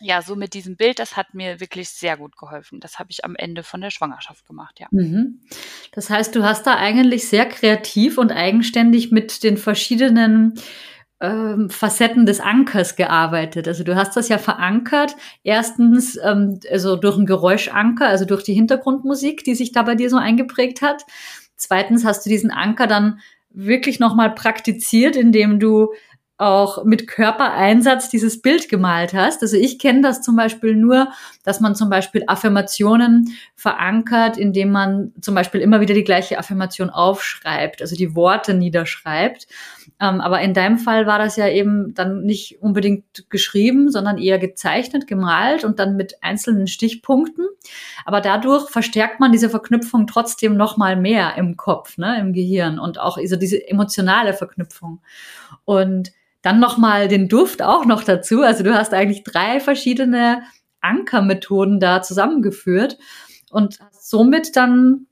[0.00, 2.80] ja, so mit diesem Bild, das hat mir wirklich sehr gut geholfen.
[2.80, 4.88] Das habe ich am Ende von der Schwangerschaft gemacht, ja.
[4.90, 5.40] Mhm.
[5.92, 10.60] Das heißt, du hast da eigentlich sehr kreativ und eigenständig mit den verschiedenen
[11.20, 13.68] ähm, Facetten des Ankers gearbeitet.
[13.68, 15.16] Also du hast das ja verankert.
[15.42, 20.10] Erstens ähm, also durch einen Geräuschanker, also durch die Hintergrundmusik, die sich da bei dir
[20.10, 21.04] so eingeprägt hat.
[21.56, 25.94] Zweitens hast du diesen Anker dann wirklich nochmal praktiziert, indem du
[26.38, 29.42] auch mit Körpereinsatz dieses Bild gemalt hast.
[29.42, 31.10] Also ich kenne das zum Beispiel nur,
[31.44, 36.90] dass man zum Beispiel Affirmationen verankert, indem man zum Beispiel immer wieder die gleiche Affirmation
[36.90, 39.46] aufschreibt, also die Worte niederschreibt.
[39.98, 44.38] Ähm, aber in deinem Fall war das ja eben dann nicht unbedingt geschrieben, sondern eher
[44.38, 47.46] gezeichnet, gemalt und dann mit einzelnen Stichpunkten.
[48.04, 52.78] Aber dadurch verstärkt man diese Verknüpfung trotzdem noch mal mehr im Kopf, ne, im Gehirn
[52.78, 55.00] und auch also diese emotionale Verknüpfung.
[55.64, 56.12] Und
[56.46, 58.42] dann noch mal den Duft auch noch dazu.
[58.42, 60.44] Also du hast eigentlich drei verschiedene
[60.80, 62.98] Ankermethoden da zusammengeführt
[63.50, 65.06] und somit dann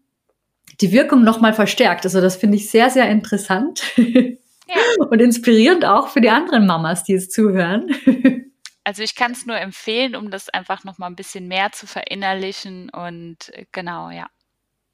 [0.81, 2.05] die Wirkung noch mal verstärkt.
[2.05, 4.77] Also das finde ich sehr, sehr interessant ja.
[5.11, 7.91] und inspirierend auch für die anderen Mamas, die es zuhören.
[8.87, 11.87] Also ich kann es nur empfehlen, um das einfach noch mal ein bisschen mehr zu
[11.87, 14.27] verinnerlichen und äh, genau, ja.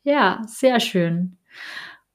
[0.04, 1.38] Ja, sehr schön.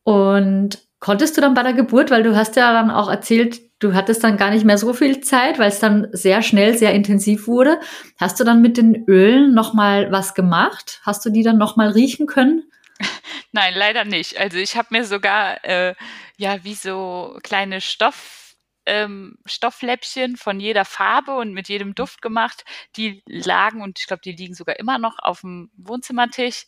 [0.03, 3.93] Und konntest du dann bei der Geburt, weil du hast ja dann auch erzählt, du
[3.93, 7.47] hattest dann gar nicht mehr so viel Zeit, weil es dann sehr schnell, sehr intensiv
[7.47, 7.79] wurde.
[8.17, 11.01] Hast du dann mit den Ölen nochmal was gemacht?
[11.03, 12.63] Hast du die dann nochmal riechen können?
[13.51, 14.39] Nein, leider nicht.
[14.39, 15.95] Also ich habe mir sogar äh,
[16.37, 18.45] ja wie so kleine Stoff
[18.85, 22.63] ähm, Stoffläppchen von jeder Farbe und mit jedem Duft gemacht.
[22.95, 26.65] Die lagen und ich glaube, die liegen sogar immer noch auf dem Wohnzimmertisch.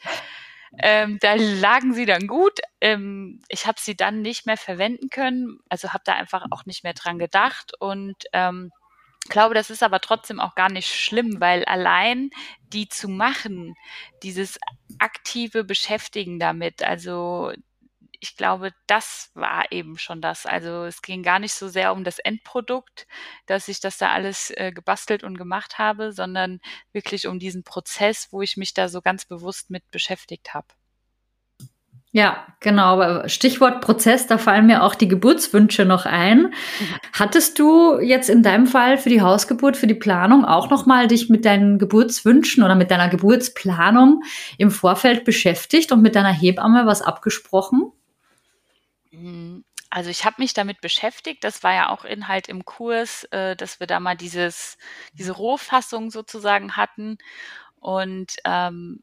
[0.81, 2.59] Ähm, da lagen sie dann gut.
[2.81, 6.83] Ähm, ich habe sie dann nicht mehr verwenden können, also habe da einfach auch nicht
[6.83, 8.71] mehr dran gedacht und ähm,
[9.29, 12.29] glaube, das ist aber trotzdem auch gar nicht schlimm, weil allein
[12.73, 13.75] die zu machen,
[14.23, 14.59] dieses
[14.99, 17.51] aktive Beschäftigen damit, also
[18.19, 20.45] ich glaube, das war eben schon das.
[20.45, 23.07] Also es ging gar nicht so sehr um das Endprodukt,
[23.45, 26.59] dass ich das da alles äh, gebastelt und gemacht habe, sondern
[26.93, 30.67] wirklich um diesen Prozess, wo ich mich da so ganz bewusst mit beschäftigt habe.
[32.11, 33.27] Ja, genau.
[33.27, 36.39] Stichwort Prozess, da fallen mir auch die Geburtswünsche noch ein.
[36.39, 36.53] Mhm.
[37.13, 41.07] Hattest du jetzt in deinem Fall für die Hausgeburt, für die Planung auch noch mal
[41.07, 44.23] dich mit deinen Geburtswünschen oder mit deiner Geburtsplanung
[44.57, 47.91] im Vorfeld beschäftigt und mit deiner Hebamme was abgesprochen?
[49.17, 51.43] Hm, also ich habe mich damit beschäftigt.
[51.43, 54.77] Das war ja auch Inhalt im Kurs, äh, dass wir da mal dieses,
[55.13, 57.17] diese Rohfassung sozusagen hatten.
[57.79, 59.01] Und ähm,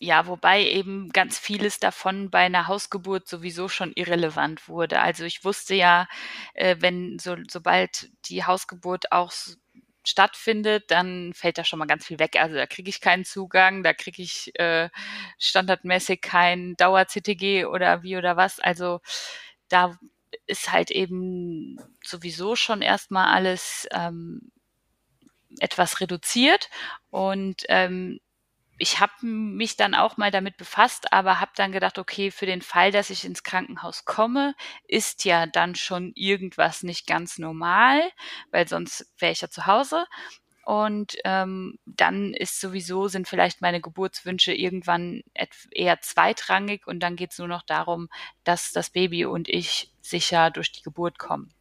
[0.00, 5.00] ja, wobei eben ganz vieles davon bei einer Hausgeburt sowieso schon irrelevant wurde.
[5.00, 6.08] Also ich wusste ja,
[6.54, 9.32] äh, wenn so, sobald die Hausgeburt auch
[10.04, 12.36] stattfindet, dann fällt da schon mal ganz viel weg.
[12.38, 14.90] Also da kriege ich keinen Zugang, da kriege ich äh,
[15.38, 18.60] standardmäßig kein Dauer-CTG oder wie oder was.
[18.60, 19.00] Also
[19.68, 19.98] da
[20.46, 24.52] ist halt eben sowieso schon erstmal alles ähm,
[25.60, 26.68] etwas reduziert
[27.10, 28.20] und ähm,
[28.78, 32.62] ich habe mich dann auch mal damit befasst, aber habe dann gedacht, okay, für den
[32.62, 34.54] Fall, dass ich ins Krankenhaus komme,
[34.88, 38.02] ist ja dann schon irgendwas nicht ganz normal,
[38.50, 40.06] weil sonst wäre ich ja zu Hause.
[40.64, 45.22] Und ähm, dann ist sowieso, sind vielleicht meine Geburtswünsche irgendwann
[45.70, 48.08] eher zweitrangig und dann geht es nur noch darum,
[48.44, 51.52] dass das Baby und ich sicher durch die Geburt kommen.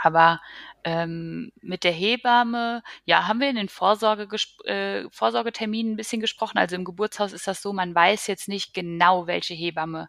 [0.00, 0.40] Aber
[0.84, 4.28] ähm, mit der Hebamme, ja, haben wir in den Vorsorge
[4.64, 6.58] äh, Vorsorgeterminen ein bisschen gesprochen.
[6.58, 10.08] Also im Geburtshaus ist das so, man weiß jetzt nicht genau, welche Hebamme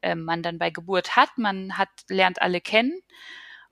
[0.00, 1.36] äh, man dann bei Geburt hat.
[1.36, 3.00] Man hat, lernt alle kennen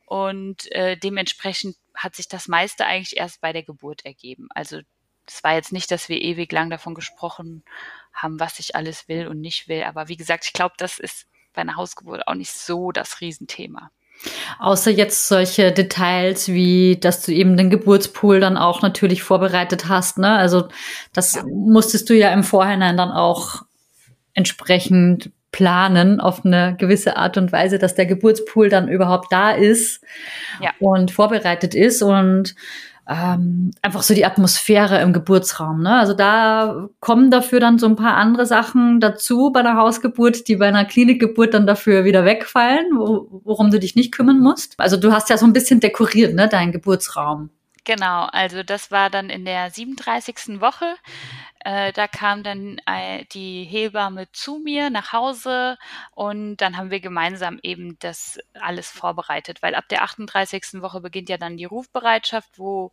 [0.06, 4.48] und äh, dementsprechend hat sich das meiste eigentlich erst bei der Geburt ergeben.
[4.54, 4.80] Also
[5.26, 7.64] es war jetzt nicht, dass wir ewig lang davon gesprochen
[8.12, 9.84] haben, was ich alles will und nicht will.
[9.84, 13.90] Aber wie gesagt, ich glaube, das ist bei einer Hausgeburt auch nicht so das Riesenthema.
[14.58, 20.18] Außer jetzt solche Details wie, dass du eben den Geburtspool dann auch natürlich vorbereitet hast.
[20.18, 20.30] Ne?
[20.30, 20.68] Also
[21.12, 21.44] das ja.
[21.44, 23.62] musstest du ja im Vorhinein dann auch
[24.34, 30.02] entsprechend planen auf eine gewisse Art und Weise, dass der Geburtspool dann überhaupt da ist
[30.60, 30.70] ja.
[30.80, 32.02] und vorbereitet ist.
[32.02, 32.54] Und
[33.12, 35.82] ähm, einfach so die Atmosphäre im Geburtsraum.
[35.82, 35.98] Ne?
[35.98, 40.56] Also da kommen dafür dann so ein paar andere Sachen dazu bei einer Hausgeburt, die
[40.56, 44.74] bei einer Klinikgeburt dann dafür wieder wegfallen, wo, worum du dich nicht kümmern musst.
[44.78, 47.50] Also du hast ja so ein bisschen dekoriert, ne, deinen Geburtsraum.
[47.84, 50.60] Genau, also das war dann in der 37.
[50.60, 50.94] Woche.
[51.64, 55.78] Äh, da kam dann äh, die Hebamme zu mir nach Hause
[56.14, 60.82] und dann haben wir gemeinsam eben das alles vorbereitet, weil ab der 38.
[60.82, 62.92] Woche beginnt ja dann die Rufbereitschaft, wo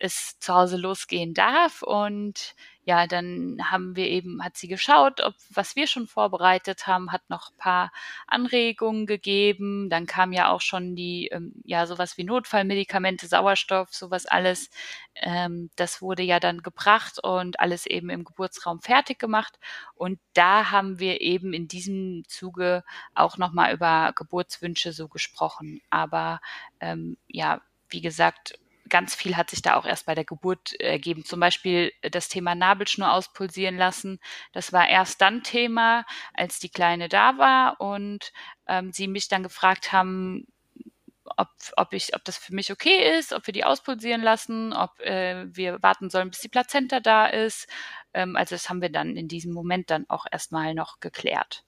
[0.00, 1.82] es zu Hause losgehen darf.
[1.82, 7.12] Und ja, dann haben wir eben, hat sie geschaut, ob was wir schon vorbereitet haben,
[7.12, 7.92] hat noch paar
[8.26, 9.90] Anregungen gegeben.
[9.90, 14.70] Dann kam ja auch schon die, ähm, ja, sowas wie Notfallmedikamente, Sauerstoff, sowas alles.
[15.14, 19.58] Ähm, das wurde ja dann gebracht und alles eben im Geburtsraum fertig gemacht.
[19.94, 22.84] Und da haben wir eben in diesem Zuge
[23.14, 25.82] auch nochmal über Geburtswünsche so gesprochen.
[25.90, 26.40] Aber
[26.80, 28.58] ähm, ja, wie gesagt,
[28.90, 31.24] ganz viel hat sich da auch erst bei der Geburt ergeben.
[31.24, 34.20] Zum Beispiel das Thema Nabelschnur auspulsieren lassen.
[34.52, 38.32] Das war erst dann Thema, als die Kleine da war und
[38.66, 40.46] ähm, sie mich dann gefragt haben,
[41.36, 44.98] ob, ob, ich, ob das für mich okay ist, ob wir die auspulsieren lassen, ob
[45.00, 47.68] äh, wir warten sollen, bis die Plazenta da ist.
[48.14, 51.64] Ähm, also das haben wir dann in diesem Moment dann auch erstmal noch geklärt.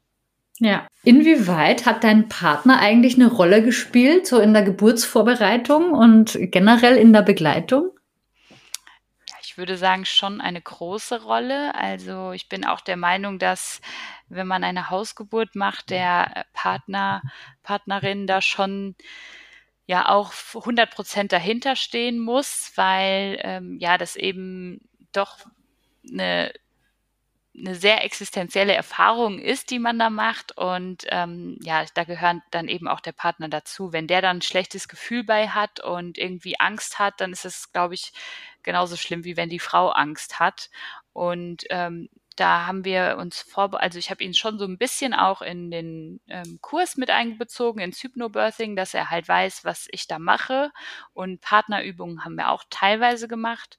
[0.59, 0.87] Ja.
[1.03, 7.13] Inwieweit hat dein Partner eigentlich eine Rolle gespielt, so in der Geburtsvorbereitung und generell in
[7.13, 7.91] der Begleitung?
[9.43, 11.75] Ich würde sagen, schon eine große Rolle.
[11.75, 13.81] Also ich bin auch der Meinung, dass
[14.29, 17.23] wenn man eine Hausgeburt macht, der Partner,
[17.63, 18.95] Partnerin da schon
[19.87, 24.81] ja auch 100 Prozent dahinter stehen muss, weil ähm, ja das eben
[25.13, 25.39] doch
[26.11, 26.53] eine
[27.57, 30.57] eine sehr existenzielle Erfahrung ist, die man da macht.
[30.57, 33.93] Und ähm, ja, da gehört dann eben auch der Partner dazu.
[33.93, 37.73] Wenn der dann ein schlechtes Gefühl bei hat und irgendwie Angst hat, dann ist es,
[37.73, 38.13] glaube ich,
[38.63, 40.71] genauso schlimm, wie wenn die Frau Angst hat.
[41.13, 45.13] Und ähm, da haben wir uns vor, also ich habe ihn schon so ein bisschen
[45.13, 50.07] auch in den ähm, Kurs mit einbezogen, ins Hypnobirthing, dass er halt weiß, was ich
[50.07, 50.73] da mache.
[51.13, 53.79] Und Partnerübungen haben wir auch teilweise gemacht.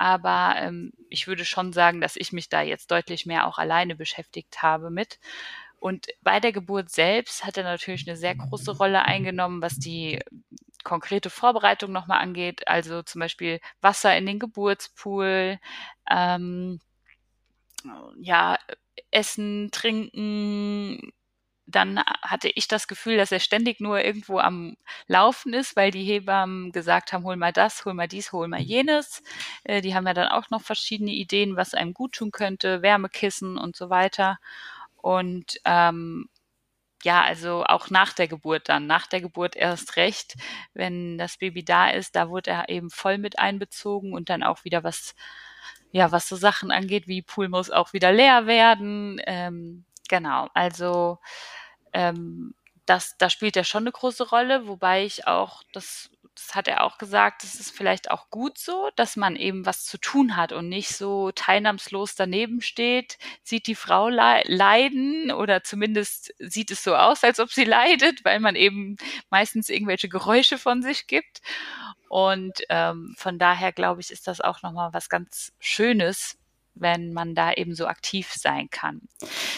[0.00, 3.94] Aber ähm, ich würde schon sagen, dass ich mich da jetzt deutlich mehr auch alleine
[3.94, 5.18] beschäftigt habe mit.
[5.78, 10.18] Und bei der Geburt selbst hat er natürlich eine sehr große Rolle eingenommen, was die
[10.84, 12.66] konkrete Vorbereitung nochmal angeht.
[12.66, 15.58] Also zum Beispiel Wasser in den Geburtspool,
[16.10, 16.80] ähm,
[18.22, 18.58] ja,
[19.10, 21.12] Essen, Trinken,
[21.70, 26.04] dann hatte ich das Gefühl, dass er ständig nur irgendwo am Laufen ist, weil die
[26.04, 29.22] Hebammen gesagt haben, hol mal das, hol mal dies, hol mal jenes.
[29.64, 33.58] Äh, die haben ja dann auch noch verschiedene Ideen, was einem gut tun könnte, Wärmekissen
[33.58, 34.38] und so weiter.
[34.96, 36.28] Und ähm,
[37.02, 40.36] ja, also auch nach der Geburt dann, nach der Geburt erst recht,
[40.74, 44.64] wenn das Baby da ist, da wurde er eben voll mit einbezogen und dann auch
[44.64, 45.14] wieder was,
[45.92, 49.20] ja, was so Sachen angeht, wie Pool muss auch wieder leer werden.
[49.26, 51.18] Ähm, genau, also
[51.94, 52.54] ähm,
[52.84, 56.82] das, da spielt er schon eine große Rolle, wobei ich auch, das, das hat er
[56.82, 60.52] auch gesagt, es ist vielleicht auch gut so, dass man eben was zu tun hat
[60.52, 66.96] und nicht so teilnahmslos daneben steht, sieht die Frau leiden oder zumindest sieht es so
[66.96, 68.96] aus, als ob sie leidet, weil man eben
[69.30, 71.42] meistens irgendwelche Geräusche von sich gibt.
[72.08, 76.40] Und ähm, von daher glaube ich, ist das auch nochmal was ganz Schönes,
[76.74, 79.02] wenn man da eben so aktiv sein kann.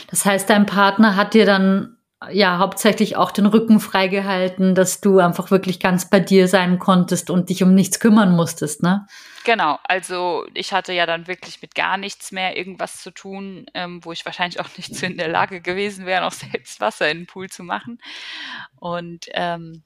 [0.08, 1.96] Das heißt, dein Partner hat dir dann
[2.30, 7.30] ja hauptsächlich auch den Rücken freigehalten, dass du einfach wirklich ganz bei dir sein konntest
[7.30, 9.06] und dich um nichts kümmern musstest, ne?
[9.44, 14.04] Genau, also ich hatte ja dann wirklich mit gar nichts mehr irgendwas zu tun, ähm,
[14.04, 17.20] wo ich wahrscheinlich auch nicht so in der Lage gewesen wäre, noch selbst Wasser in
[17.20, 17.98] den Pool zu machen.
[18.76, 19.82] Und ähm,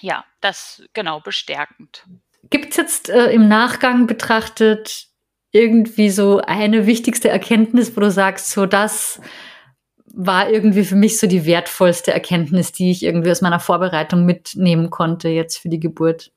[0.00, 2.04] ja, das genau bestärkend.
[2.50, 5.11] Gibt es jetzt äh, im Nachgang betrachtet
[5.52, 9.20] irgendwie so eine wichtigste Erkenntnis, wo du sagst, so das
[10.14, 14.90] war irgendwie für mich so die wertvollste Erkenntnis, die ich irgendwie aus meiner Vorbereitung mitnehmen
[14.90, 16.32] konnte jetzt für die Geburt?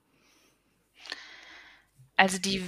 [2.16, 2.64] Also die,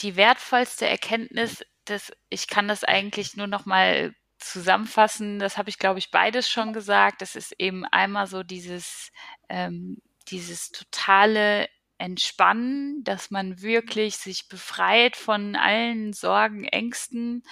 [0.00, 5.38] die wertvollste Erkenntnis, dass ich kann das eigentlich nur noch mal zusammenfassen.
[5.38, 7.20] Das habe ich, glaube ich, beides schon gesagt.
[7.20, 9.10] Das ist eben einmal so dieses,
[9.48, 11.68] ähm, dieses totale
[11.98, 17.42] entspannen, dass man wirklich sich befreit von allen Sorgen, Ängsten,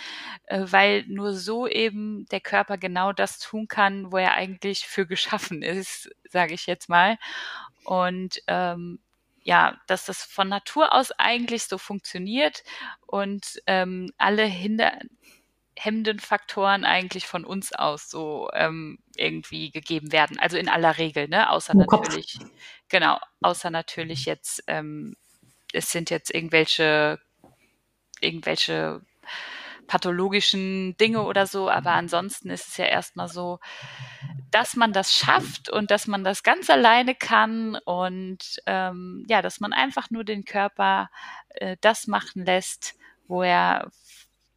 [0.46, 5.06] äh, weil nur so eben der Körper genau das tun kann, wo er eigentlich für
[5.06, 7.18] geschaffen ist, sage ich jetzt mal.
[7.84, 9.00] Und ähm,
[9.42, 12.64] ja, dass das von Natur aus eigentlich so funktioniert
[13.06, 14.98] und ähm, alle Hinder
[15.76, 20.38] hemmenden Faktoren eigentlich von uns aus so ähm, irgendwie gegeben werden.
[20.38, 21.50] Also in aller Regel, ne?
[21.50, 22.50] Außer Im natürlich, Kopf.
[22.88, 25.16] genau, außer natürlich jetzt, ähm,
[25.72, 27.18] es sind jetzt irgendwelche,
[28.20, 29.02] irgendwelche
[29.86, 33.58] pathologischen Dinge oder so, aber ansonsten ist es ja erstmal so,
[34.50, 39.60] dass man das schafft und dass man das ganz alleine kann und ähm, ja, dass
[39.60, 41.10] man einfach nur den Körper
[41.50, 42.94] äh, das machen lässt,
[43.26, 43.90] wo er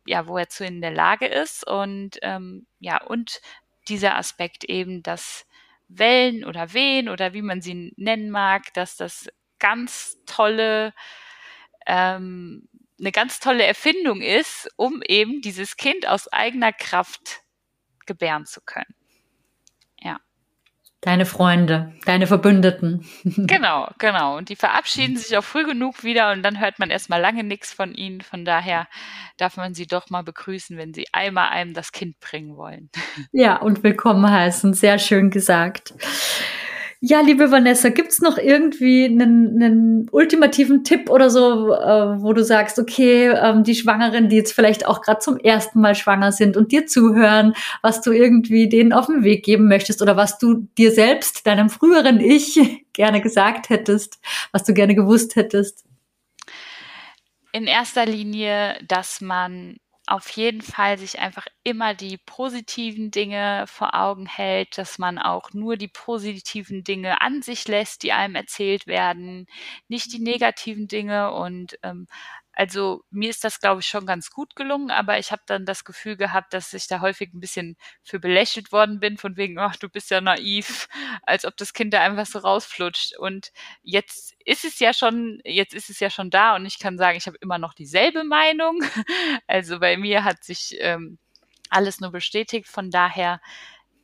[0.07, 3.41] ja, wo er zu in der Lage ist und ähm, ja, und
[3.87, 5.45] dieser Aspekt eben, dass
[5.87, 9.29] Wellen oder Wehen oder wie man sie nennen mag, dass das
[9.59, 10.93] ganz tolle,
[11.85, 12.67] ähm,
[12.99, 17.41] eine ganz tolle Erfindung ist, um eben dieses Kind aus eigener Kraft
[18.05, 18.96] gebären zu können.
[21.07, 23.05] Deine Freunde, deine Verbündeten.
[23.23, 24.35] Genau, genau.
[24.35, 27.71] Und die verabschieden sich auch früh genug wieder und dann hört man erstmal lange nichts
[27.71, 28.19] von ihnen.
[28.19, 28.87] Von daher
[29.37, 32.89] darf man sie doch mal begrüßen, wenn sie einmal einem das Kind bringen wollen.
[33.31, 34.73] Ja, und willkommen heißen.
[34.73, 35.93] Sehr schön gesagt.
[36.99, 42.43] Ja, liebe Vanessa, gibt's noch irgendwie einen, einen ultimativen Tipp oder so, äh, wo du
[42.43, 46.57] sagst, okay, ähm, die Schwangeren, die jetzt vielleicht auch gerade zum ersten Mal schwanger sind
[46.57, 50.67] und dir zuhören, was du irgendwie denen auf den Weg geben möchtest oder was du
[50.75, 52.59] dir selbst, deinem früheren Ich,
[52.93, 54.19] gerne gesagt hättest,
[54.51, 55.85] was du gerne gewusst hättest?
[57.51, 59.77] In erster Linie, dass man
[60.07, 65.53] auf jeden Fall sich einfach immer die positiven Dinge vor Augen hält, dass man auch
[65.53, 69.47] nur die positiven Dinge an sich lässt, die einem erzählt werden,
[69.89, 71.33] nicht die negativen Dinge.
[71.33, 72.07] Und ähm,
[72.57, 75.85] also mir ist das, glaube ich, schon ganz gut gelungen, aber ich habe dann das
[75.85, 79.75] Gefühl gehabt, dass ich da häufig ein bisschen für belächelt worden bin, von wegen, ach,
[79.75, 80.87] du bist ja naiv,
[81.21, 83.15] als ob das Kind da einfach so rausflutscht.
[83.15, 83.51] Und
[83.83, 87.15] jetzt ist es ja schon, jetzt ist es ja schon da und ich kann sagen,
[87.19, 88.81] ich habe immer noch dieselbe Meinung.
[89.45, 91.19] Also bei mir hat sich ähm,
[91.69, 92.67] alles nur bestätigt.
[92.67, 93.39] Von daher,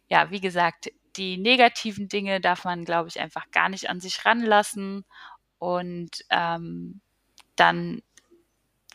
[0.09, 4.25] ja, wie gesagt, die negativen Dinge darf man, glaube ich, einfach gar nicht an sich
[4.25, 5.05] ranlassen.
[5.57, 7.01] Und ähm,
[7.55, 8.01] dann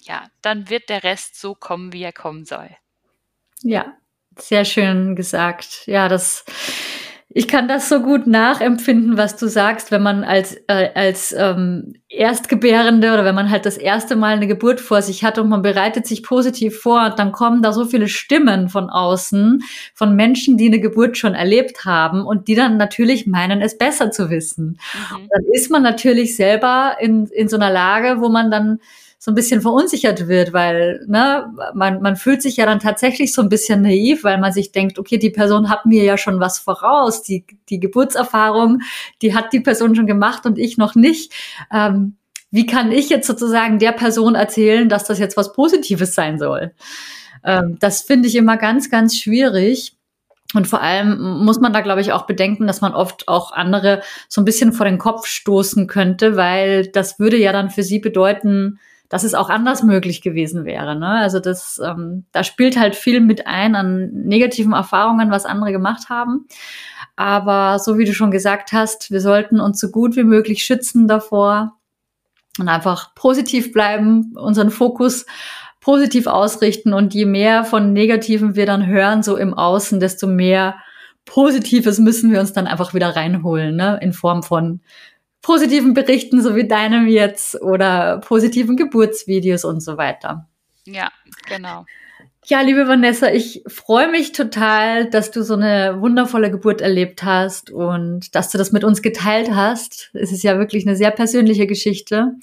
[0.03, 2.70] ja, dann wird der Rest so kommen, wie er kommen soll.
[3.62, 3.94] Ja,
[4.36, 5.82] sehr schön gesagt.
[5.86, 6.44] Ja, das,
[7.30, 11.94] ich kann das so gut nachempfinden, was du sagst, wenn man als, äh, als ähm,
[12.09, 15.62] Erstgebärende oder wenn man halt das erste Mal eine Geburt vor sich hat und man
[15.62, 20.57] bereitet sich positiv vor und dann kommen da so viele Stimmen von außen, von Menschen,
[20.57, 24.78] die eine Geburt schon erlebt haben und die dann natürlich meinen, es besser zu wissen.
[25.12, 25.28] Mhm.
[25.30, 28.80] Dann ist man natürlich selber in, in so einer Lage, wo man dann
[29.20, 33.42] so ein bisschen verunsichert wird, weil ne, man, man fühlt sich ja dann tatsächlich so
[33.42, 36.60] ein bisschen naiv, weil man sich denkt, okay, die Person hat mir ja schon was
[36.60, 38.80] voraus, die, die Geburtserfahrung,
[39.20, 41.32] die hat die Person schon gemacht und ich noch nicht.
[41.72, 42.16] Ähm,
[42.52, 46.72] wie kann ich jetzt sozusagen der Person erzählen, dass das jetzt was Positives sein soll?
[47.44, 49.96] Ähm, das finde ich immer ganz, ganz schwierig.
[50.54, 54.00] Und vor allem muss man da, glaube ich, auch bedenken, dass man oft auch andere
[54.28, 57.98] so ein bisschen vor den Kopf stoßen könnte, weil das würde ja dann für sie
[57.98, 58.78] bedeuten,
[59.09, 60.94] dass es auch anders möglich gewesen wäre.
[60.96, 61.09] Ne?
[61.09, 66.09] Also das, ähm, da spielt halt viel mit ein an negativen Erfahrungen, was andere gemacht
[66.11, 66.46] haben.
[67.16, 71.09] Aber so wie du schon gesagt hast, wir sollten uns so gut wie möglich schützen
[71.09, 71.76] davor
[72.59, 75.26] und einfach positiv bleiben, unseren Fokus
[75.80, 80.76] positiv ausrichten und je mehr von Negativen wir dann hören, so im Außen, desto mehr
[81.24, 83.98] Positives müssen wir uns dann einfach wieder reinholen, ne?
[84.02, 84.80] in Form von
[85.43, 90.49] positiven Berichten, so wie deinem jetzt, oder positiven Geburtsvideos und so weiter.
[90.84, 91.11] Ja,
[91.47, 91.84] genau.
[92.51, 97.70] Ja, liebe Vanessa, ich freue mich total, dass du so eine wundervolle Geburt erlebt hast
[97.70, 100.09] und dass du das mit uns geteilt hast.
[100.14, 102.36] Es ist ja wirklich eine sehr persönliche Geschichte.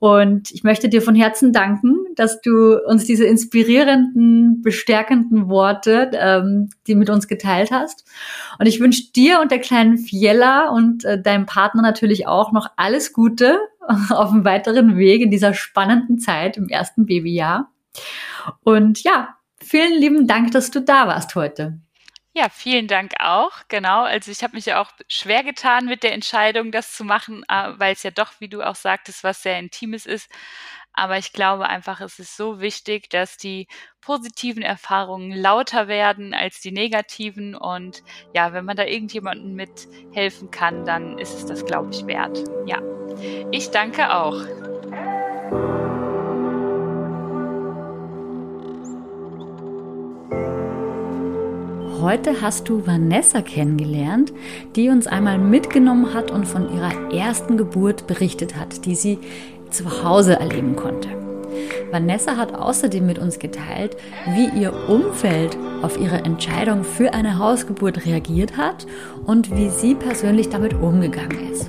[0.00, 6.68] Und ich möchte dir von Herzen danken, dass du uns diese inspirierenden, bestärkenden Worte, ähm,
[6.86, 8.04] die mit uns geteilt hast.
[8.58, 12.68] Und ich wünsche dir und der kleinen Fiella und äh, deinem Partner natürlich auch noch
[12.76, 13.58] alles Gute
[14.10, 17.72] auf dem weiteren Weg in dieser spannenden Zeit im ersten Babyjahr.
[18.62, 19.37] Und ja,
[19.68, 21.80] vielen lieben Dank, dass du da warst heute.
[22.34, 23.50] Ja, vielen Dank auch.
[23.68, 24.04] Genau.
[24.04, 27.72] Also ich habe mich ja auch schwer getan mit der Entscheidung, das zu machen, äh,
[27.78, 30.30] weil es ja doch, wie du auch sagtest, was sehr Intimes ist.
[30.92, 33.66] Aber ich glaube einfach, es ist so wichtig, dass die
[34.00, 37.54] positiven Erfahrungen lauter werden als die negativen.
[37.54, 38.02] Und
[38.34, 42.38] ja, wenn man da irgendjemandem mithelfen kann, dann ist es das, glaube ich, wert.
[42.66, 42.80] Ja,
[43.50, 44.44] ich danke auch.
[52.00, 54.32] Heute hast du Vanessa kennengelernt,
[54.76, 59.18] die uns einmal mitgenommen hat und von ihrer ersten Geburt berichtet hat, die sie
[59.70, 61.08] zu Hause erleben konnte.
[61.90, 63.96] Vanessa hat außerdem mit uns geteilt,
[64.26, 68.86] wie ihr Umfeld auf ihre Entscheidung für eine Hausgeburt reagiert hat
[69.26, 71.68] und wie sie persönlich damit umgegangen ist.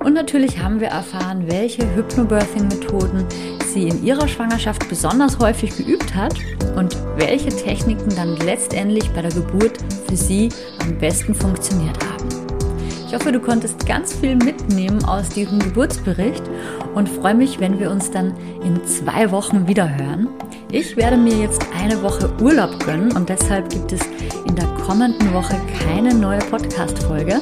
[0.00, 3.26] Und natürlich haben wir erfahren, welche Hypnobirthing-Methoden
[3.72, 6.34] sie in ihrer Schwangerschaft besonders häufig geübt hat
[6.76, 9.78] und welche Techniken dann letztendlich bei der Geburt
[10.08, 10.48] für sie
[10.80, 12.28] am besten funktioniert haben.
[13.06, 16.42] Ich hoffe, du konntest ganz viel mitnehmen aus diesem Geburtsbericht
[16.94, 20.28] und freue mich, wenn wir uns dann in zwei Wochen wieder hören.
[20.70, 24.00] Ich werde mir jetzt eine Woche Urlaub gönnen und deshalb gibt es
[24.46, 27.40] in der kommenden Woche keine neue Podcast-Folge.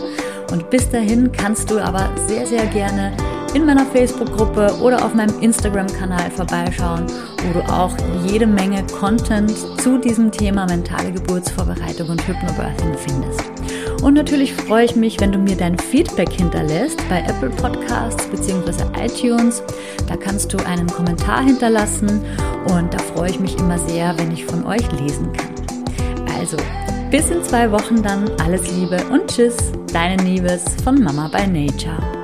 [0.50, 3.12] Und bis dahin kannst du aber sehr, sehr gerne
[3.54, 7.06] in meiner Facebook-Gruppe oder auf meinem Instagram-Kanal vorbeischauen,
[7.42, 13.42] wo du auch jede Menge Content zu diesem Thema mentale Geburtsvorbereitung und Hypnobirthing findest.
[14.02, 18.84] Und natürlich freue ich mich, wenn du mir dein Feedback hinterlässt bei Apple Podcasts bzw.
[19.02, 19.62] iTunes.
[20.06, 22.22] Da kannst du einen Kommentar hinterlassen
[22.68, 25.54] und da freue ich mich immer sehr, wenn ich von euch lesen kann.
[26.38, 26.58] Also,
[27.16, 29.56] bis in zwei Wochen dann alles Liebe und Tschüss,
[29.90, 32.15] deine Liebes von Mama by Nature.